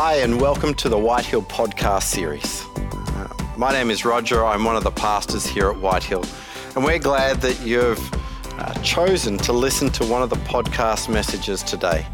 Hi, 0.00 0.18
and 0.18 0.40
welcome 0.40 0.74
to 0.74 0.88
the 0.88 0.96
Whitehill 0.96 1.42
podcast 1.42 2.04
series. 2.04 2.64
Uh, 2.76 3.26
my 3.56 3.72
name 3.72 3.90
is 3.90 4.04
Roger. 4.04 4.46
I'm 4.46 4.64
one 4.64 4.76
of 4.76 4.84
the 4.84 4.92
pastors 4.92 5.44
here 5.44 5.70
at 5.70 5.76
Whitehill, 5.76 6.24
and 6.76 6.84
we're 6.84 7.00
glad 7.00 7.40
that 7.40 7.60
you've 7.62 7.98
uh, 8.60 8.74
chosen 8.74 9.38
to 9.38 9.52
listen 9.52 9.90
to 9.90 10.04
one 10.04 10.22
of 10.22 10.30
the 10.30 10.36
podcast 10.36 11.12
messages 11.12 11.64
today. 11.64 12.06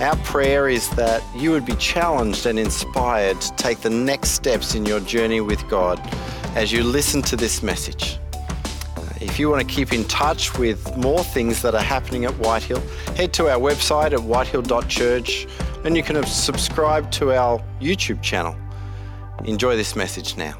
Our 0.00 0.16
prayer 0.16 0.68
is 0.68 0.90
that 0.96 1.22
you 1.34 1.50
would 1.52 1.64
be 1.64 1.76
challenged 1.76 2.44
and 2.44 2.58
inspired 2.58 3.40
to 3.40 3.56
take 3.56 3.80
the 3.80 3.88
next 3.88 4.32
steps 4.32 4.74
in 4.74 4.84
your 4.84 5.00
journey 5.00 5.40
with 5.40 5.66
God 5.70 5.98
as 6.54 6.72
you 6.72 6.84
listen 6.84 7.22
to 7.22 7.36
this 7.36 7.62
message. 7.62 8.18
If 9.22 9.38
you 9.38 9.48
want 9.48 9.66
to 9.66 9.74
keep 9.74 9.94
in 9.94 10.04
touch 10.04 10.58
with 10.58 10.94
more 10.98 11.24
things 11.24 11.62
that 11.62 11.74
are 11.74 11.80
happening 11.80 12.26
at 12.26 12.32
Whitehill, 12.32 12.82
head 13.16 13.32
to 13.32 13.48
our 13.48 13.58
website 13.58 14.12
at 14.12 14.20
whitehill.church 14.20 15.46
and 15.84 15.94
you 15.94 16.02
can 16.02 16.24
subscribe 16.24 17.10
to 17.10 17.32
our 17.32 17.62
YouTube 17.78 18.22
channel. 18.22 18.56
Enjoy 19.44 19.76
this 19.76 19.94
message 19.94 20.34
now. 20.34 20.58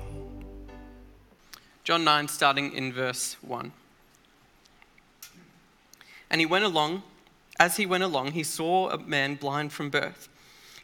John 1.82 2.04
9, 2.04 2.28
starting 2.28 2.72
in 2.74 2.92
verse 2.92 3.36
1. 3.40 3.72
And 6.30 6.40
he 6.40 6.46
went 6.46 6.64
along, 6.64 7.02
as 7.58 7.78
he 7.78 7.86
went 7.86 8.04
along, 8.04 8.32
he 8.32 8.42
saw 8.42 8.90
a 8.90 8.98
man 8.98 9.36
blind 9.36 9.72
from 9.72 9.88
birth. 9.88 10.28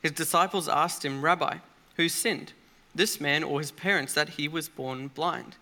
His 0.03 0.13
disciples 0.13 0.69
asked 0.69 1.05
him, 1.05 1.23
Rabbi, 1.23 1.59
who 1.97 2.09
sinned, 2.09 2.55
this 2.95 3.21
man 3.21 3.45
or 3.45 3.61
his 3.61 3.71
parents, 3.71 4.15
that 4.15 4.31
he 4.31 4.49
was 4.49 4.71
born 4.71 5.09
blind? 5.09 5.57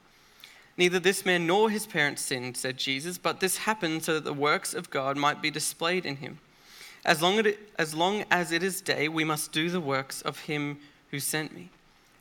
Neither 0.76 1.00
this 1.00 1.26
man 1.26 1.48
nor 1.48 1.68
his 1.70 1.86
parents 1.86 2.22
sinned, 2.22 2.56
said 2.56 2.76
Jesus, 2.76 3.18
but 3.18 3.40
this 3.40 3.58
happened 3.58 4.04
so 4.04 4.14
that 4.14 4.24
the 4.24 4.32
works 4.32 4.72
of 4.72 4.90
God 4.90 5.16
might 5.16 5.42
be 5.42 5.50
displayed 5.50 6.06
in 6.06 6.16
him. 6.16 6.38
As 7.04 7.22
long, 7.22 7.42
as 7.78 7.94
long 7.94 8.24
as 8.30 8.52
it 8.52 8.62
is 8.62 8.80
day, 8.80 9.08
we 9.08 9.24
must 9.24 9.52
do 9.52 9.70
the 9.70 9.80
works 9.80 10.20
of 10.22 10.40
him 10.40 10.78
who 11.10 11.20
sent 11.20 11.54
me. 11.54 11.70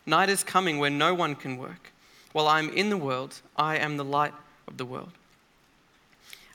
Night 0.06 0.30
is 0.30 0.44
coming 0.44 0.80
when 0.80 0.97
no 0.97 1.14
one 1.14 1.36
can 1.36 1.58
work. 1.58 1.92
While 2.31 2.47
I 2.47 2.59
am 2.59 2.70
in 2.70 2.89
the 2.89 2.98
world, 2.98 3.42
I 3.55 3.78
am 3.78 3.98
the 3.98 4.05
light 4.05 4.33
of 4.67 4.78
the 4.78 4.86
world. 4.86 5.11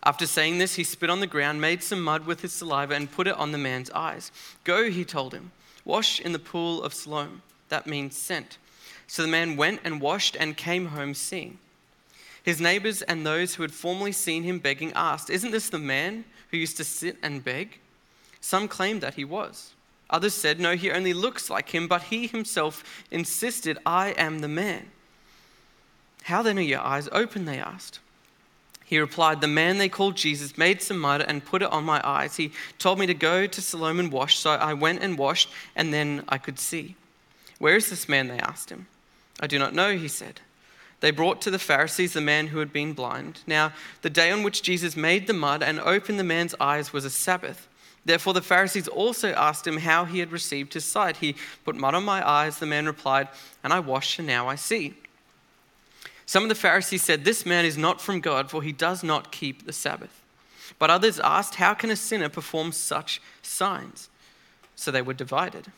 After 0.04 0.26
saying 0.26 0.58
this, 0.58 0.74
he 0.74 0.84
spit 0.84 1.10
on 1.10 1.20
the 1.20 1.26
ground, 1.26 1.60
made 1.60 1.82
some 1.82 2.02
mud 2.02 2.26
with 2.26 2.40
his 2.40 2.52
saliva, 2.52 2.94
and 2.94 3.10
put 3.10 3.26
it 3.26 3.36
on 3.36 3.52
the 3.52 3.58
man's 3.58 3.90
eyes. 3.90 4.32
Go, 4.64 4.90
he 4.90 5.04
told 5.04 5.32
him, 5.32 5.52
wash 5.84 6.20
in 6.20 6.32
the 6.32 6.38
pool 6.38 6.82
of 6.82 6.94
Siloam. 6.94 7.42
That 7.68 7.86
means 7.86 8.16
sent. 8.16 8.58
So 9.06 9.22
the 9.22 9.28
man 9.28 9.56
went 9.56 9.80
and 9.84 10.00
washed 10.00 10.36
and 10.38 10.56
came 10.56 10.86
home 10.86 11.14
seeing. 11.14 11.58
His 12.42 12.60
neighbors 12.60 13.02
and 13.02 13.24
those 13.24 13.54
who 13.54 13.62
had 13.62 13.72
formerly 13.72 14.12
seen 14.12 14.42
him 14.42 14.58
begging 14.58 14.92
asked, 14.94 15.30
Isn't 15.30 15.52
this 15.52 15.68
the 15.68 15.78
man 15.78 16.24
who 16.50 16.56
used 16.56 16.76
to 16.78 16.84
sit 16.84 17.16
and 17.22 17.44
beg? 17.44 17.78
Some 18.42 18.68
claimed 18.68 19.00
that 19.00 19.14
he 19.14 19.24
was. 19.24 19.72
Others 20.10 20.34
said, 20.34 20.60
No, 20.60 20.76
he 20.76 20.90
only 20.90 21.14
looks 21.14 21.48
like 21.48 21.70
him, 21.70 21.88
but 21.88 22.02
he 22.02 22.26
himself 22.26 23.04
insisted, 23.10 23.78
I 23.86 24.10
am 24.10 24.40
the 24.40 24.48
man. 24.48 24.90
How 26.24 26.42
then 26.42 26.58
are 26.58 26.62
your 26.62 26.80
eyes 26.80 27.08
open? 27.12 27.46
They 27.46 27.58
asked. 27.58 28.00
He 28.84 28.98
replied, 28.98 29.40
The 29.40 29.46
man 29.46 29.78
they 29.78 29.88
called 29.88 30.16
Jesus 30.16 30.58
made 30.58 30.82
some 30.82 30.98
mud 30.98 31.22
and 31.22 31.44
put 31.44 31.62
it 31.62 31.72
on 31.72 31.84
my 31.84 32.00
eyes. 32.04 32.36
He 32.36 32.52
told 32.78 32.98
me 32.98 33.06
to 33.06 33.14
go 33.14 33.46
to 33.46 33.62
Siloam 33.62 33.98
and 33.98 34.12
wash, 34.12 34.36
so 34.36 34.50
I 34.50 34.74
went 34.74 35.02
and 35.02 35.16
washed, 35.16 35.48
and 35.74 35.94
then 35.94 36.24
I 36.28 36.36
could 36.36 36.58
see. 36.58 36.96
Where 37.58 37.76
is 37.76 37.88
this 37.88 38.08
man? 38.08 38.28
They 38.28 38.38
asked 38.38 38.70
him. 38.70 38.88
I 39.40 39.46
do 39.46 39.58
not 39.58 39.72
know, 39.72 39.96
he 39.96 40.08
said. 40.08 40.40
They 41.00 41.10
brought 41.10 41.40
to 41.42 41.50
the 41.50 41.58
Pharisees 41.58 42.12
the 42.12 42.20
man 42.20 42.48
who 42.48 42.58
had 42.58 42.72
been 42.72 42.92
blind. 42.92 43.40
Now, 43.46 43.72
the 44.02 44.10
day 44.10 44.30
on 44.30 44.42
which 44.42 44.62
Jesus 44.62 44.94
made 44.96 45.26
the 45.26 45.32
mud 45.32 45.62
and 45.62 45.80
opened 45.80 46.18
the 46.18 46.24
man's 46.24 46.54
eyes 46.60 46.92
was 46.92 47.04
a 47.04 47.10
Sabbath. 47.10 47.66
Therefore, 48.04 48.34
the 48.34 48.42
Pharisees 48.42 48.88
also 48.88 49.32
asked 49.32 49.66
him 49.66 49.76
how 49.76 50.04
he 50.04 50.18
had 50.18 50.32
received 50.32 50.74
his 50.74 50.84
sight. 50.84 51.18
He 51.18 51.36
put 51.64 51.76
mud 51.76 51.94
on 51.94 52.04
my 52.04 52.26
eyes, 52.28 52.58
the 52.58 52.66
man 52.66 52.86
replied, 52.86 53.28
and 53.62 53.72
I 53.72 53.78
washed, 53.78 54.18
and 54.18 54.26
now 54.26 54.48
I 54.48 54.56
see. 54.56 54.94
Some 56.26 56.42
of 56.42 56.48
the 56.48 56.54
Pharisees 56.54 57.02
said, 57.02 57.24
This 57.24 57.46
man 57.46 57.64
is 57.64 57.78
not 57.78 58.00
from 58.00 58.20
God, 58.20 58.50
for 58.50 58.62
he 58.62 58.72
does 58.72 59.04
not 59.04 59.30
keep 59.30 59.66
the 59.66 59.72
Sabbath. 59.72 60.22
But 60.78 60.90
others 60.90 61.20
asked, 61.20 61.56
How 61.56 61.74
can 61.74 61.90
a 61.90 61.96
sinner 61.96 62.28
perform 62.28 62.72
such 62.72 63.20
signs? 63.42 64.08
So 64.74 64.90
they 64.90 65.02
were 65.02 65.14
divided. 65.14 65.70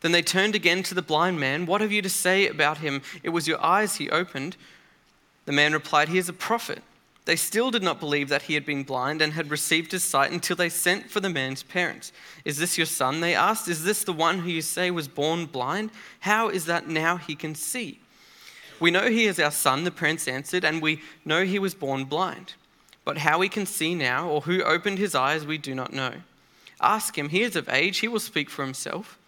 Then 0.00 0.12
they 0.12 0.22
turned 0.22 0.54
again 0.54 0.82
to 0.84 0.94
the 0.94 1.02
blind 1.02 1.38
man. 1.38 1.66
What 1.66 1.80
have 1.80 1.92
you 1.92 2.02
to 2.02 2.08
say 2.08 2.48
about 2.48 2.78
him? 2.78 3.00
It 3.22 3.30
was 3.30 3.46
your 3.46 3.62
eyes 3.64 3.96
he 3.96 4.10
opened. 4.10 4.56
The 5.44 5.52
man 5.52 5.72
replied, 5.72 6.08
He 6.08 6.18
is 6.18 6.28
a 6.28 6.32
prophet. 6.32 6.82
They 7.24 7.36
still 7.36 7.70
did 7.70 7.82
not 7.82 8.00
believe 8.00 8.28
that 8.28 8.42
he 8.42 8.54
had 8.54 8.66
been 8.66 8.82
blind 8.82 9.22
and 9.22 9.32
had 9.32 9.50
received 9.50 9.92
his 9.92 10.04
sight 10.04 10.30
until 10.30 10.56
they 10.56 10.68
sent 10.68 11.10
for 11.10 11.20
the 11.20 11.30
man's 11.30 11.62
parents. 11.62 12.12
Is 12.44 12.58
this 12.58 12.76
your 12.76 12.86
son? 12.86 13.20
They 13.20 13.34
asked. 13.34 13.66
Is 13.66 13.84
this 13.84 14.04
the 14.04 14.12
one 14.12 14.40
who 14.40 14.50
you 14.50 14.60
say 14.60 14.90
was 14.90 15.08
born 15.08 15.46
blind? 15.46 15.90
How 16.20 16.50
is 16.50 16.66
that 16.66 16.86
now 16.86 17.16
he 17.16 17.34
can 17.34 17.54
see? 17.54 18.00
We 18.78 18.90
know 18.90 19.08
he 19.08 19.24
is 19.24 19.40
our 19.40 19.50
son, 19.50 19.84
the 19.84 19.90
parents 19.90 20.28
answered, 20.28 20.64
and 20.64 20.82
we 20.82 21.00
know 21.24 21.44
he 21.44 21.58
was 21.58 21.74
born 21.74 22.04
blind. 22.04 22.54
But 23.04 23.18
how 23.18 23.40
he 23.40 23.48
can 23.48 23.64
see 23.64 23.94
now, 23.94 24.28
or 24.28 24.42
who 24.42 24.62
opened 24.62 24.98
his 24.98 25.14
eyes, 25.14 25.46
we 25.46 25.56
do 25.56 25.74
not 25.74 25.94
know. 25.94 26.12
Ask 26.80 27.16
him. 27.16 27.30
He 27.30 27.40
is 27.42 27.56
of 27.56 27.68
age, 27.70 27.98
he 27.98 28.08
will 28.08 28.20
speak 28.20 28.50
for 28.50 28.64
himself. 28.64 29.18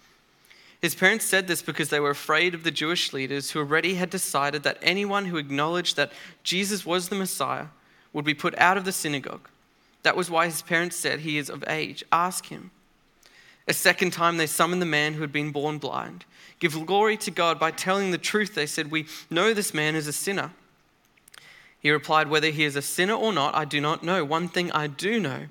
His 0.83 0.95
parents 0.95 1.25
said 1.25 1.47
this 1.47 1.63
because 1.63 1.89
they 1.89 2.01
were 2.01 2.11
afraid 2.11 2.55
of 2.55 2.63
the 2.63 2.71
Jewish 2.71 3.15
leaders 3.15 3.51
who 3.53 3.61
already 3.61 3.95
had 3.95 4.11
decided 4.11 4.63
that 4.65 4.79
anyone 4.83 5.27
who 5.27 5.39
acknowledged 5.39 5.97
that 5.97 6.13
Jesus 6.43 6.85
was 6.85 7.09
the 7.09 7.17
Messiah 7.17 7.67
would 8.17 8.25
be 8.25 8.33
put 8.33 8.57
out 8.57 8.79
of 8.79 8.87
the 8.87 8.93
synagogue. 8.93 9.47
That 10.03 10.17
was 10.17 10.31
why 10.31 10.47
his 10.47 10.63
parents 10.63 10.97
said, 10.97 11.21
He 11.21 11.37
is 11.37 11.51
of 11.51 11.63
age. 11.69 12.03
Ask 12.11 12.47
him. 12.47 12.71
A 13.69 13.75
second 13.75 14.15
time, 14.15 14.39
they 14.39 14.47
summoned 14.47 14.81
the 14.81 14.87
man 14.87 15.13
who 15.13 15.21
had 15.21 15.33
been 15.33 15.53
born 15.53 15.77
blind. 15.77 16.25
Give 16.59 16.87
glory 16.87 17.19
to 17.19 17.31
God 17.31 17.59
by 17.59 17.73
telling 17.73 18.13
the 18.13 18.17
truth, 18.19 18.55
they 18.55 18.65
said. 18.65 18.91
We 18.91 19.05
know 19.29 19.53
this 19.53 19.75
man 19.75 19.95
is 19.95 20.07
a 20.07 20.15
sinner. 20.15 20.53
He 21.79 21.91
replied, 21.91 22.31
Whether 22.31 22.49
he 22.49 22.65
is 22.65 22.75
a 22.75 22.81
sinner 22.81 23.13
or 23.13 23.35
not, 23.35 23.55
I 23.55 23.67
do 23.67 23.83
not 23.83 24.03
know. 24.03 24.25
One 24.25 24.49
thing 24.49 24.73
I 24.73 24.87
do 24.87 25.21
know 25.21 25.49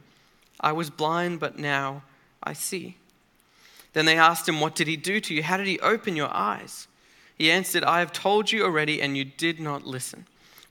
I 0.60 0.72
was 0.72 0.90
blind, 0.90 1.40
but 1.40 1.60
now 1.60 2.02
I 2.42 2.54
see. 2.54 2.98
Then 3.94 4.06
they 4.06 4.18
asked 4.18 4.50
him, 4.50 4.60
What 4.60 4.74
did 4.74 4.88
he 4.88 4.98
do 4.98 5.20
to 5.20 5.36
you? 5.36 5.44
How 5.44 5.58
did 5.58 5.68
he 5.68 5.80
open 5.82 6.16
your 6.16 6.34
eyes? 6.34 6.88
He 7.38 7.52
answered, 7.52 7.84
I 7.84 8.00
have 8.00 8.12
told 8.12 8.52
you 8.52 8.64
already, 8.64 9.04
and 9.04 9.16
you 9.16 9.24
did 9.24 9.60
not 9.60 9.86
listen. 9.86 10.26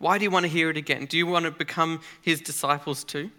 Why 0.05 0.19
do 0.19 0.25
you 0.25 0.31
want 0.31 0.45
to 0.45 0.51
hear 0.51 0.69
it 0.69 0.77
again? 0.77 1.07
Do 1.07 1.17
you 1.17 1.27
want 1.27 1.47
to 1.47 1.51
become 1.51 2.03
his 2.21 2.43
disciples 2.43 3.05
too? 3.05 3.31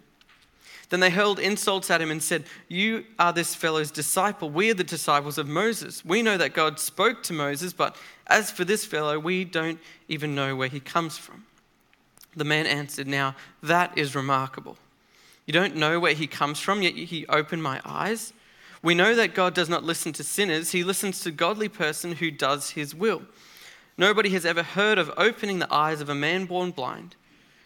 Then 0.88 0.98
they 0.98 1.10
hurled 1.10 1.38
insults 1.38 1.92
at 1.92 2.00
him 2.00 2.10
and 2.10 2.20
said, 2.20 2.42
You 2.66 3.04
are 3.20 3.32
this 3.32 3.54
fellow's 3.54 3.92
disciple. 3.92 4.50
We 4.50 4.68
are 4.72 4.74
the 4.74 4.82
disciples 4.82 5.38
of 5.38 5.46
Moses. 5.46 6.04
We 6.04 6.22
know 6.22 6.36
that 6.36 6.54
God 6.54 6.80
spoke 6.80 7.22
to 7.22 7.32
Moses, 7.32 7.72
but 7.72 7.94
as 8.26 8.50
for 8.50 8.64
this 8.64 8.84
fellow, 8.84 9.16
we 9.16 9.44
don't 9.44 9.78
even 10.08 10.34
know 10.34 10.56
where 10.56 10.66
he 10.66 10.80
comes 10.80 11.16
from. 11.16 11.44
The 12.34 12.42
man 12.42 12.66
answered, 12.66 13.06
Now 13.06 13.36
that 13.62 13.96
is 13.96 14.16
remarkable. 14.16 14.76
You 15.46 15.52
don't 15.52 15.76
know 15.76 16.00
where 16.00 16.14
he 16.14 16.26
comes 16.26 16.58
from, 16.58 16.82
yet 16.82 16.94
he 16.94 17.28
opened 17.28 17.62
my 17.62 17.80
eyes. 17.84 18.32
We 18.82 18.96
know 18.96 19.14
that 19.14 19.36
God 19.36 19.54
does 19.54 19.68
not 19.68 19.84
listen 19.84 20.12
to 20.14 20.24
sinners, 20.24 20.72
he 20.72 20.82
listens 20.82 21.20
to 21.20 21.30
godly 21.30 21.68
person 21.68 22.16
who 22.16 22.32
does 22.32 22.70
his 22.70 22.92
will. 22.92 23.22
Nobody 23.98 24.30
has 24.30 24.44
ever 24.44 24.62
heard 24.62 24.98
of 24.98 25.10
opening 25.16 25.58
the 25.58 25.72
eyes 25.72 26.00
of 26.00 26.08
a 26.08 26.14
man 26.14 26.44
born 26.44 26.70
blind. 26.70 27.16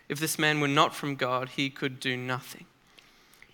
If 0.08 0.20
this 0.20 0.38
man 0.38 0.60
were 0.60 0.68
not 0.68 0.94
from 0.94 1.16
God, 1.16 1.50
he 1.50 1.70
could 1.70 1.98
do 1.98 2.16
nothing. 2.16 2.66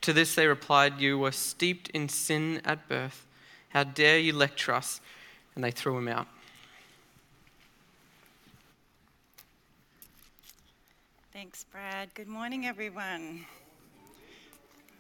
To 0.03 0.12
this 0.12 0.34
they 0.34 0.47
replied, 0.47 1.00
You 1.00 1.19
were 1.19 1.32
steeped 1.32 1.88
in 1.91 2.09
sin 2.09 2.60
at 2.65 2.86
birth. 2.88 3.26
How 3.70 3.84
dare 3.84 4.19
you 4.19 4.32
lecture 4.32 4.72
us? 4.72 5.00
And 5.54 5.65
they 5.65 5.70
threw 5.70 5.97
him 5.97 6.09
out. 6.09 6.26
Thanks, 11.32 11.65
Brad. 11.65 12.12
Good 12.15 12.28
morning, 12.28 12.66
everyone. 12.66 13.45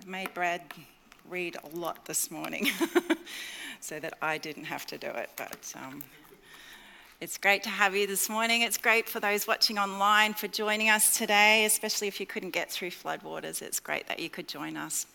I 0.02 0.06
made 0.06 0.32
Brad 0.34 0.62
read 1.28 1.56
a 1.62 1.76
lot 1.76 2.04
this 2.04 2.30
morning 2.30 2.68
so 3.80 4.00
that 4.00 4.14
I 4.22 4.38
didn't 4.38 4.64
have 4.64 4.86
to 4.86 4.98
do 4.98 5.08
it, 5.08 5.30
but 5.36 5.72
um, 5.76 6.02
it's 7.18 7.38
great 7.38 7.62
to 7.62 7.70
have 7.70 7.96
you 7.96 8.06
this 8.06 8.28
morning. 8.28 8.60
It's 8.60 8.76
great 8.76 9.08
for 9.08 9.20
those 9.20 9.46
watching 9.46 9.78
online 9.78 10.34
for 10.34 10.48
joining 10.48 10.90
us 10.90 11.16
today, 11.16 11.64
especially 11.64 12.08
if 12.08 12.20
you 12.20 12.26
couldn't 12.26 12.50
get 12.50 12.70
through 12.70 12.90
floodwaters. 12.90 13.62
It's 13.62 13.80
great 13.80 14.06
that 14.08 14.20
you 14.20 14.28
could 14.28 14.46
join 14.46 14.76
us. 14.76 15.06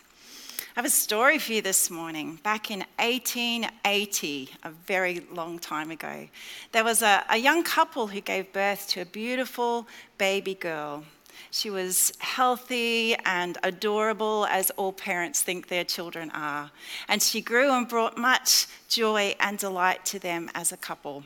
I 0.59 0.63
have 0.80 0.86
a 0.86 0.89
story 0.89 1.38
for 1.38 1.53
you 1.53 1.62
this 1.62 1.92
morning. 1.92 2.39
Back 2.42 2.71
in 2.71 2.80
1880, 2.98 4.50
a 4.63 4.71
very 4.71 5.21
long 5.31 5.59
time 5.59 5.92
ago, 5.92 6.27
there 6.71 6.83
was 6.83 7.03
a, 7.03 7.24
a 7.30 7.38
young 7.38 7.63
couple 7.63 8.07
who 8.07 8.21
gave 8.21 8.51
birth 8.51 8.88
to 8.89 9.01
a 9.01 9.06
beautiful 9.06 9.88
baby 10.18 10.56
girl. 10.56 11.03
She 11.51 11.69
was 11.69 12.13
healthy 12.18 13.15
and 13.25 13.59
adorable, 13.62 14.48
as 14.48 14.71
all 14.71 14.92
parents 14.92 15.44
think 15.44 15.68
their 15.68 15.83
children 15.83 16.31
are. 16.31 16.71
And 17.07 17.21
she 17.21 17.42
grew 17.42 17.71
and 17.71 17.88
brought 17.88 18.18
much 18.18 18.65
joy 18.89 19.36
and 19.39 19.59
delight 19.59 20.03
to 20.06 20.19
them 20.19 20.50
as 20.56 20.71
a 20.71 20.77
couple. 20.77 21.24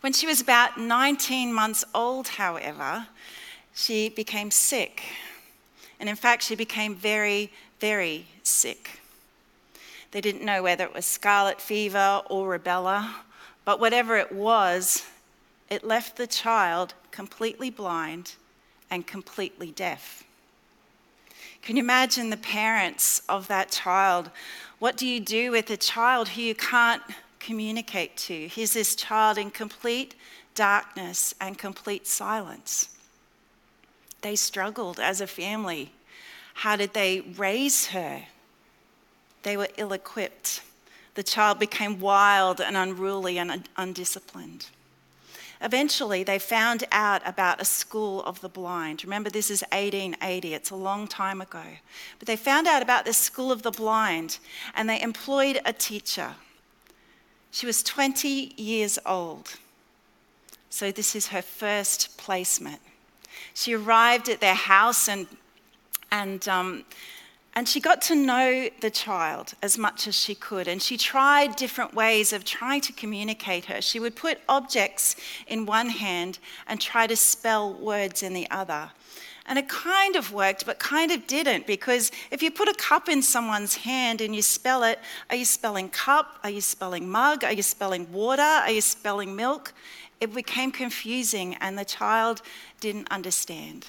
When 0.00 0.12
she 0.12 0.26
was 0.26 0.40
about 0.40 0.78
19 0.78 1.52
months 1.52 1.84
old, 1.94 2.28
however, 2.28 3.06
she 3.74 4.08
became 4.08 4.50
sick. 4.50 5.02
And 5.98 6.08
in 6.08 6.16
fact, 6.16 6.42
she 6.42 6.54
became 6.54 6.94
very, 6.94 7.52
very 7.78 8.26
sick. 8.42 9.00
They 10.10 10.20
didn't 10.20 10.44
know 10.44 10.62
whether 10.62 10.84
it 10.84 10.94
was 10.94 11.06
scarlet 11.06 11.60
fever 11.60 12.22
or 12.28 12.58
rubella, 12.58 13.10
but 13.64 13.78
whatever 13.78 14.16
it 14.16 14.32
was, 14.32 15.06
it 15.68 15.84
left 15.84 16.16
the 16.16 16.26
child 16.26 16.94
completely 17.10 17.70
blind 17.70 18.34
and 18.90 19.06
completely 19.06 19.70
deaf. 19.70 20.24
Can 21.62 21.76
you 21.76 21.82
imagine 21.82 22.30
the 22.30 22.36
parents 22.36 23.22
of 23.28 23.46
that 23.48 23.70
child? 23.70 24.30
What 24.78 24.96
do 24.96 25.06
you 25.06 25.20
do 25.20 25.50
with 25.50 25.70
a 25.70 25.76
child 25.76 26.30
who 26.30 26.42
you 26.42 26.54
can't 26.54 27.02
communicate 27.40 28.16
to? 28.16 28.48
Here's 28.48 28.72
this 28.74 28.94
child 28.94 29.38
in 29.38 29.50
complete 29.50 30.14
darkness 30.54 31.34
and 31.40 31.58
complete 31.58 32.06
silence. 32.06 32.90
They 34.22 34.36
struggled 34.36 35.00
as 35.00 35.20
a 35.20 35.26
family. 35.26 35.92
How 36.54 36.76
did 36.76 36.92
they 36.92 37.20
raise 37.20 37.86
her? 37.88 38.22
They 39.42 39.56
were 39.56 39.68
ill 39.76 39.92
equipped. 39.92 40.62
The 41.14 41.22
child 41.22 41.58
became 41.58 42.00
wild 42.00 42.60
and 42.60 42.76
unruly 42.76 43.38
and 43.38 43.68
undisciplined. 43.76 44.66
Eventually, 45.62 46.24
they 46.24 46.38
found 46.38 46.84
out 46.90 47.20
about 47.26 47.60
a 47.60 47.66
school 47.66 48.22
of 48.22 48.40
the 48.40 48.48
blind. 48.48 49.04
Remember, 49.04 49.28
this 49.28 49.50
is 49.50 49.62
1880, 49.72 50.54
it's 50.54 50.70
a 50.70 50.76
long 50.76 51.06
time 51.06 51.40
ago. 51.42 51.62
But 52.18 52.26
they 52.26 52.36
found 52.36 52.66
out 52.66 52.82
about 52.82 53.04
this 53.04 53.18
school 53.18 53.52
of 53.52 53.62
the 53.62 53.70
blind 53.70 54.38
and 54.74 54.88
they 54.88 55.00
employed 55.00 55.60
a 55.66 55.72
teacher. 55.72 56.34
She 57.50 57.66
was 57.66 57.82
20 57.82 58.54
years 58.56 58.98
old. 59.04 59.54
So, 60.70 60.92
this 60.92 61.16
is 61.16 61.28
her 61.28 61.42
first 61.42 62.16
placement. 62.16 62.80
She 63.54 63.74
arrived 63.74 64.28
at 64.28 64.40
their 64.40 64.54
house 64.54 65.08
and, 65.08 65.26
and 66.12 66.46
um, 66.48 66.84
and 67.54 67.68
she 67.68 67.80
got 67.80 68.00
to 68.02 68.14
know 68.14 68.68
the 68.80 68.90
child 68.90 69.54
as 69.62 69.76
much 69.76 70.06
as 70.06 70.14
she 70.14 70.34
could, 70.34 70.68
and 70.68 70.80
she 70.80 70.96
tried 70.96 71.56
different 71.56 71.94
ways 71.94 72.32
of 72.32 72.44
trying 72.44 72.80
to 72.82 72.92
communicate 72.92 73.64
her. 73.64 73.82
She 73.82 73.98
would 73.98 74.14
put 74.14 74.38
objects 74.48 75.16
in 75.48 75.66
one 75.66 75.88
hand 75.88 76.38
and 76.68 76.80
try 76.80 77.08
to 77.08 77.16
spell 77.16 77.72
words 77.72 78.22
in 78.22 78.34
the 78.34 78.48
other. 78.50 78.92
And 79.50 79.58
it 79.58 79.68
kind 79.68 80.14
of 80.14 80.32
worked, 80.32 80.64
but 80.64 80.78
kind 80.78 81.10
of 81.10 81.26
didn't, 81.26 81.66
because 81.66 82.12
if 82.30 82.40
you 82.40 82.52
put 82.52 82.68
a 82.68 82.74
cup 82.74 83.08
in 83.08 83.20
someone's 83.20 83.74
hand 83.74 84.20
and 84.20 84.34
you 84.34 84.42
spell 84.42 84.84
it, 84.84 85.00
are 85.28 85.34
you 85.34 85.44
spelling 85.44 85.88
cup? 85.88 86.38
Are 86.44 86.50
you 86.50 86.60
spelling 86.60 87.10
mug? 87.10 87.42
Are 87.42 87.52
you 87.52 87.62
spelling 87.62 88.10
water? 88.12 88.40
Are 88.40 88.70
you 88.70 88.80
spelling 88.80 89.34
milk? 89.34 89.74
It 90.20 90.32
became 90.32 90.70
confusing, 90.70 91.56
and 91.56 91.76
the 91.76 91.84
child 91.84 92.42
didn't 92.78 93.10
understand. 93.10 93.88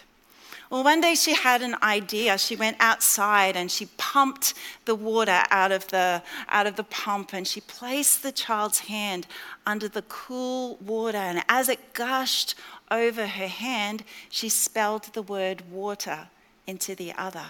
Well, 0.71 0.85
one 0.85 1.01
day 1.01 1.15
she 1.15 1.35
had 1.35 1.61
an 1.61 1.75
idea. 1.83 2.37
She 2.37 2.55
went 2.55 2.77
outside 2.79 3.57
and 3.57 3.69
she 3.69 3.87
pumped 3.97 4.53
the 4.85 4.95
water 4.95 5.43
out 5.51 5.73
of 5.73 5.85
the, 5.89 6.23
out 6.47 6.65
of 6.65 6.77
the 6.77 6.85
pump 6.85 7.33
and 7.33 7.45
she 7.45 7.59
placed 7.59 8.23
the 8.23 8.31
child's 8.31 8.79
hand 8.79 9.27
under 9.65 9.89
the 9.89 10.03
cool 10.03 10.77
water. 10.77 11.17
And 11.17 11.43
as 11.49 11.67
it 11.67 11.93
gushed 11.93 12.55
over 12.91 13.25
her 13.25 13.47
hand, 13.47 14.03
she 14.29 14.49
spelled 14.49 15.05
the 15.13 15.21
word 15.21 15.71
water 15.71 16.27
into 16.67 16.93
the 16.93 17.13
other. 17.13 17.45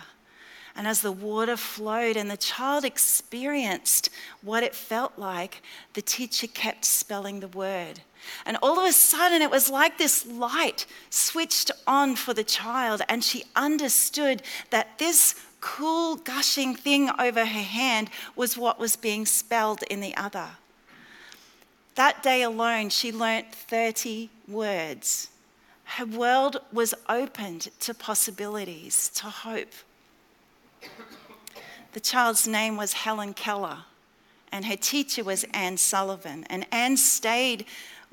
And 0.75 0.87
as 0.87 1.01
the 1.01 1.11
water 1.11 1.57
flowed 1.57 2.15
and 2.15 2.31
the 2.31 2.37
child 2.37 2.85
experienced 2.85 4.09
what 4.41 4.63
it 4.63 4.73
felt 4.73 5.17
like, 5.17 5.61
the 5.93 6.01
teacher 6.01 6.47
kept 6.47 6.85
spelling 6.85 7.41
the 7.41 7.49
word. 7.49 7.99
And 8.45 8.57
all 8.61 8.79
of 8.79 8.87
a 8.87 8.93
sudden, 8.93 9.41
it 9.41 9.51
was 9.51 9.69
like 9.69 9.97
this 9.97 10.25
light 10.25 10.85
switched 11.09 11.71
on 11.85 12.15
for 12.15 12.33
the 12.33 12.43
child, 12.43 13.01
and 13.09 13.23
she 13.23 13.43
understood 13.55 14.43
that 14.69 14.99
this 14.99 15.35
cool, 15.59 16.15
gushing 16.15 16.75
thing 16.75 17.09
over 17.19 17.45
her 17.45 17.63
hand 17.63 18.09
was 18.35 18.57
what 18.57 18.79
was 18.79 18.95
being 18.95 19.25
spelled 19.25 19.83
in 19.89 19.99
the 19.99 20.15
other. 20.15 20.49
That 21.95 22.23
day 22.23 22.43
alone, 22.43 22.89
she 22.89 23.11
learnt 23.11 23.53
30 23.53 24.29
words. 24.47 25.30
Her 25.95 26.05
world 26.05 26.61
was 26.71 26.93
opened 27.09 27.67
to 27.81 27.93
possibilities, 27.93 29.09
to 29.15 29.25
hope. 29.25 29.73
The 31.91 31.99
child's 31.99 32.47
name 32.47 32.77
was 32.77 32.93
Helen 32.93 33.33
Keller, 33.33 33.79
and 34.53 34.63
her 34.65 34.77
teacher 34.77 35.25
was 35.25 35.43
Anne 35.53 35.75
Sullivan. 35.75 36.45
And 36.49 36.65
Anne 36.71 36.95
stayed 36.95 37.65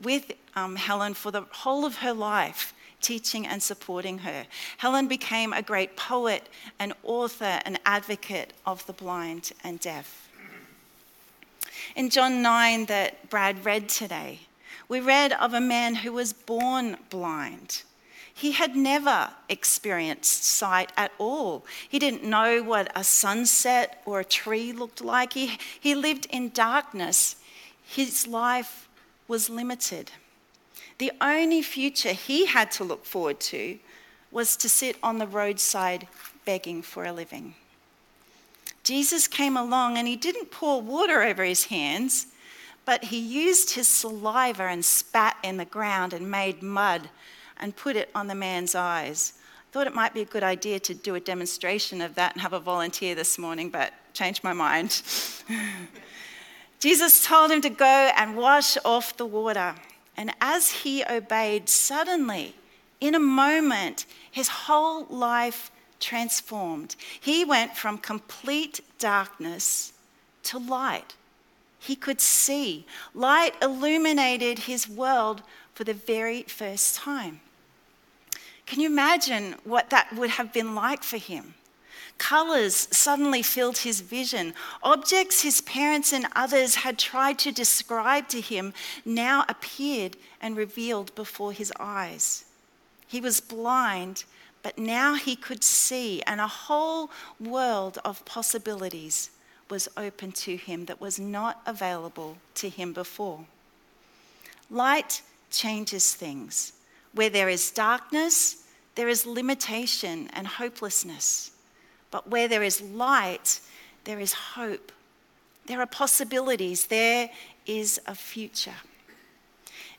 with 0.02 0.32
um, 0.56 0.74
Helen 0.74 1.14
for 1.14 1.30
the 1.30 1.42
whole 1.50 1.84
of 1.84 1.98
her 1.98 2.12
life, 2.12 2.74
teaching 3.00 3.46
and 3.46 3.62
supporting 3.62 4.18
her. 4.18 4.46
Helen 4.78 5.06
became 5.06 5.52
a 5.52 5.62
great 5.62 5.96
poet, 5.96 6.48
an 6.80 6.94
author, 7.04 7.60
an 7.64 7.78
advocate 7.86 8.54
of 8.66 8.84
the 8.86 8.92
blind 8.92 9.52
and 9.62 9.78
deaf. 9.78 10.28
In 11.94 12.10
John 12.10 12.42
9, 12.42 12.86
that 12.86 13.30
Brad 13.30 13.64
read 13.64 13.88
today, 13.88 14.40
we 14.88 15.00
read 15.00 15.32
of 15.32 15.52
a 15.52 15.60
man 15.60 15.96
who 15.96 16.12
was 16.12 16.32
born 16.32 16.96
blind. 17.10 17.82
He 18.32 18.52
had 18.52 18.76
never 18.76 19.30
experienced 19.48 20.44
sight 20.44 20.92
at 20.96 21.10
all. 21.18 21.66
He 21.88 21.98
didn't 21.98 22.22
know 22.22 22.62
what 22.62 22.90
a 22.94 23.02
sunset 23.02 24.00
or 24.06 24.20
a 24.20 24.24
tree 24.24 24.72
looked 24.72 25.00
like. 25.00 25.32
He, 25.32 25.58
he 25.80 25.94
lived 25.94 26.26
in 26.30 26.50
darkness. 26.50 27.36
His 27.82 28.26
life 28.28 28.88
was 29.26 29.50
limited. 29.50 30.12
The 30.98 31.12
only 31.20 31.62
future 31.62 32.12
he 32.12 32.46
had 32.46 32.70
to 32.72 32.84
look 32.84 33.04
forward 33.04 33.40
to 33.40 33.78
was 34.30 34.56
to 34.58 34.68
sit 34.68 34.96
on 35.02 35.18
the 35.18 35.26
roadside 35.26 36.06
begging 36.44 36.82
for 36.82 37.04
a 37.04 37.12
living. 37.12 37.54
Jesus 38.84 39.26
came 39.26 39.56
along 39.56 39.98
and 39.98 40.06
he 40.06 40.16
didn't 40.16 40.50
pour 40.50 40.80
water 40.80 41.22
over 41.22 41.44
his 41.44 41.64
hands, 41.64 42.28
but 42.88 43.04
he 43.04 43.18
used 43.18 43.72
his 43.72 43.86
saliva 43.86 44.62
and 44.62 44.82
spat 44.82 45.36
in 45.42 45.58
the 45.58 45.64
ground 45.66 46.14
and 46.14 46.30
made 46.30 46.62
mud 46.62 47.10
and 47.58 47.76
put 47.76 47.96
it 47.96 48.08
on 48.14 48.28
the 48.28 48.34
man's 48.34 48.74
eyes. 48.74 49.34
I 49.36 49.66
thought 49.72 49.86
it 49.86 49.94
might 49.94 50.14
be 50.14 50.22
a 50.22 50.24
good 50.24 50.42
idea 50.42 50.80
to 50.80 50.94
do 50.94 51.14
a 51.14 51.20
demonstration 51.20 52.00
of 52.00 52.14
that 52.14 52.32
and 52.32 52.40
have 52.40 52.54
a 52.54 52.58
volunteer 52.58 53.14
this 53.14 53.38
morning, 53.38 53.68
but 53.68 53.92
changed 54.14 54.42
my 54.42 54.54
mind. 54.54 55.02
Jesus 56.80 57.26
told 57.26 57.50
him 57.50 57.60
to 57.60 57.68
go 57.68 58.10
and 58.16 58.34
wash 58.34 58.78
off 58.86 59.18
the 59.18 59.26
water. 59.26 59.74
And 60.16 60.32
as 60.40 60.70
he 60.70 61.04
obeyed, 61.04 61.68
suddenly, 61.68 62.54
in 63.02 63.14
a 63.14 63.20
moment, 63.20 64.06
his 64.30 64.48
whole 64.48 65.04
life 65.10 65.70
transformed. 66.00 66.96
He 67.20 67.44
went 67.44 67.76
from 67.76 67.98
complete 67.98 68.80
darkness 68.98 69.92
to 70.44 70.58
light. 70.58 71.17
He 71.78 71.96
could 71.96 72.20
see. 72.20 72.86
Light 73.14 73.54
illuminated 73.62 74.60
his 74.60 74.88
world 74.88 75.42
for 75.74 75.84
the 75.84 75.94
very 75.94 76.42
first 76.42 76.96
time. 76.96 77.40
Can 78.66 78.80
you 78.80 78.88
imagine 78.88 79.54
what 79.64 79.90
that 79.90 80.12
would 80.14 80.30
have 80.30 80.52
been 80.52 80.74
like 80.74 81.02
for 81.02 81.16
him? 81.16 81.54
Colors 82.18 82.88
suddenly 82.90 83.42
filled 83.42 83.78
his 83.78 84.00
vision. 84.00 84.52
Objects 84.82 85.42
his 85.42 85.60
parents 85.60 86.12
and 86.12 86.26
others 86.34 86.74
had 86.74 86.98
tried 86.98 87.38
to 87.38 87.52
describe 87.52 88.28
to 88.28 88.40
him 88.40 88.74
now 89.04 89.44
appeared 89.48 90.16
and 90.40 90.56
revealed 90.56 91.14
before 91.14 91.52
his 91.52 91.72
eyes. 91.78 92.44
He 93.06 93.20
was 93.20 93.40
blind, 93.40 94.24
but 94.62 94.76
now 94.76 95.14
he 95.14 95.36
could 95.36 95.62
see, 95.62 96.20
and 96.22 96.40
a 96.40 96.48
whole 96.48 97.10
world 97.40 97.98
of 98.04 98.24
possibilities 98.24 99.30
was 99.70 99.88
open 99.96 100.32
to 100.32 100.56
him 100.56 100.86
that 100.86 101.00
was 101.00 101.18
not 101.18 101.60
available 101.66 102.38
to 102.54 102.68
him 102.68 102.92
before. 102.92 103.44
Light 104.70 105.22
changes 105.50 106.14
things. 106.14 106.72
Where 107.14 107.30
there 107.30 107.48
is 107.48 107.70
darkness, 107.70 108.64
there 108.94 109.08
is 109.08 109.26
limitation 109.26 110.28
and 110.32 110.46
hopelessness. 110.46 111.52
But 112.10 112.28
where 112.28 112.48
there 112.48 112.62
is 112.62 112.80
light, 112.80 113.60
there 114.04 114.20
is 114.20 114.32
hope. 114.32 114.92
There 115.66 115.80
are 115.80 115.86
possibilities. 115.86 116.86
There 116.86 117.30
is 117.66 118.00
a 118.06 118.14
future. 118.14 118.74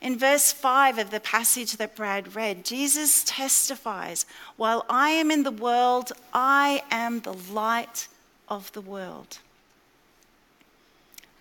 In 0.00 0.18
verse 0.18 0.50
5 0.50 0.98
of 0.98 1.10
the 1.10 1.20
passage 1.20 1.76
that 1.76 1.94
Brad 1.94 2.34
read, 2.34 2.64
Jesus 2.64 3.22
testifies, 3.24 4.24
While 4.56 4.86
I 4.88 5.10
am 5.10 5.30
in 5.30 5.42
the 5.42 5.50
world, 5.50 6.12
I 6.32 6.82
am 6.90 7.20
the 7.20 7.34
light 7.34 8.08
of 8.48 8.72
the 8.72 8.80
world. 8.80 9.38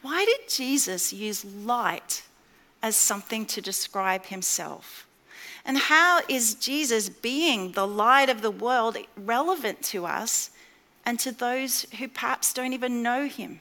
Why 0.02 0.26
did 0.26 0.50
Jesus 0.50 1.12
use 1.12 1.44
light 1.44 2.24
as 2.82 2.96
something 2.96 3.46
to 3.48 3.62
describe 3.62 4.26
himself? 4.26 5.06
And 5.66 5.78
how 5.78 6.22
is 6.30 6.56
Jesus 6.56 7.10
being 7.10 7.74
the 7.74 7.88
light 7.88 8.30
of 8.30 8.42
the 8.42 8.52
world 8.52 8.98
relevant 9.18 9.82
to 9.84 10.06
us 10.06 10.52
and 11.10 11.20
to 11.20 11.32
those 11.32 11.88
who 11.98 12.08
perhaps 12.08 12.54
don't 12.54 12.74
even 12.74 13.02
know 13.02 13.28
him. 13.28 13.60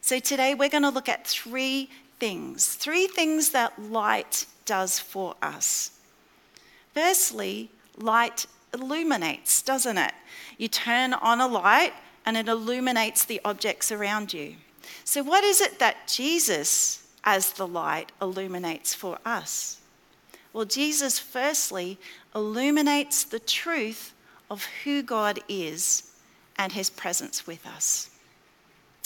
So 0.00 0.20
today 0.20 0.54
we're 0.54 0.68
going 0.68 0.84
to 0.84 0.88
look 0.88 1.08
at 1.08 1.26
three 1.26 1.90
things, 2.20 2.76
three 2.76 3.08
things 3.08 3.50
that 3.50 3.82
light 3.82 4.46
does 4.64 5.00
for 5.00 5.34
us. 5.42 5.90
Firstly, 6.94 7.70
light 7.96 8.46
illuminates, 8.72 9.62
doesn't 9.62 9.98
it? 9.98 10.12
You 10.58 10.68
turn 10.68 11.12
on 11.12 11.40
a 11.40 11.48
light 11.48 11.92
and 12.24 12.36
it 12.36 12.46
illuminates 12.46 13.24
the 13.24 13.40
objects 13.44 13.90
around 13.90 14.32
you. 14.32 14.54
So, 15.08 15.22
what 15.22 15.42
is 15.42 15.62
it 15.62 15.78
that 15.78 16.06
Jesus, 16.06 17.02
as 17.24 17.52
the 17.52 17.66
light, 17.66 18.12
illuminates 18.20 18.92
for 18.92 19.18
us? 19.24 19.80
Well, 20.52 20.66
Jesus 20.66 21.18
firstly 21.18 21.96
illuminates 22.34 23.24
the 23.24 23.38
truth 23.38 24.12
of 24.50 24.66
who 24.84 25.02
God 25.02 25.40
is 25.48 26.12
and 26.58 26.72
his 26.72 26.90
presence 26.90 27.46
with 27.46 27.66
us. 27.66 28.10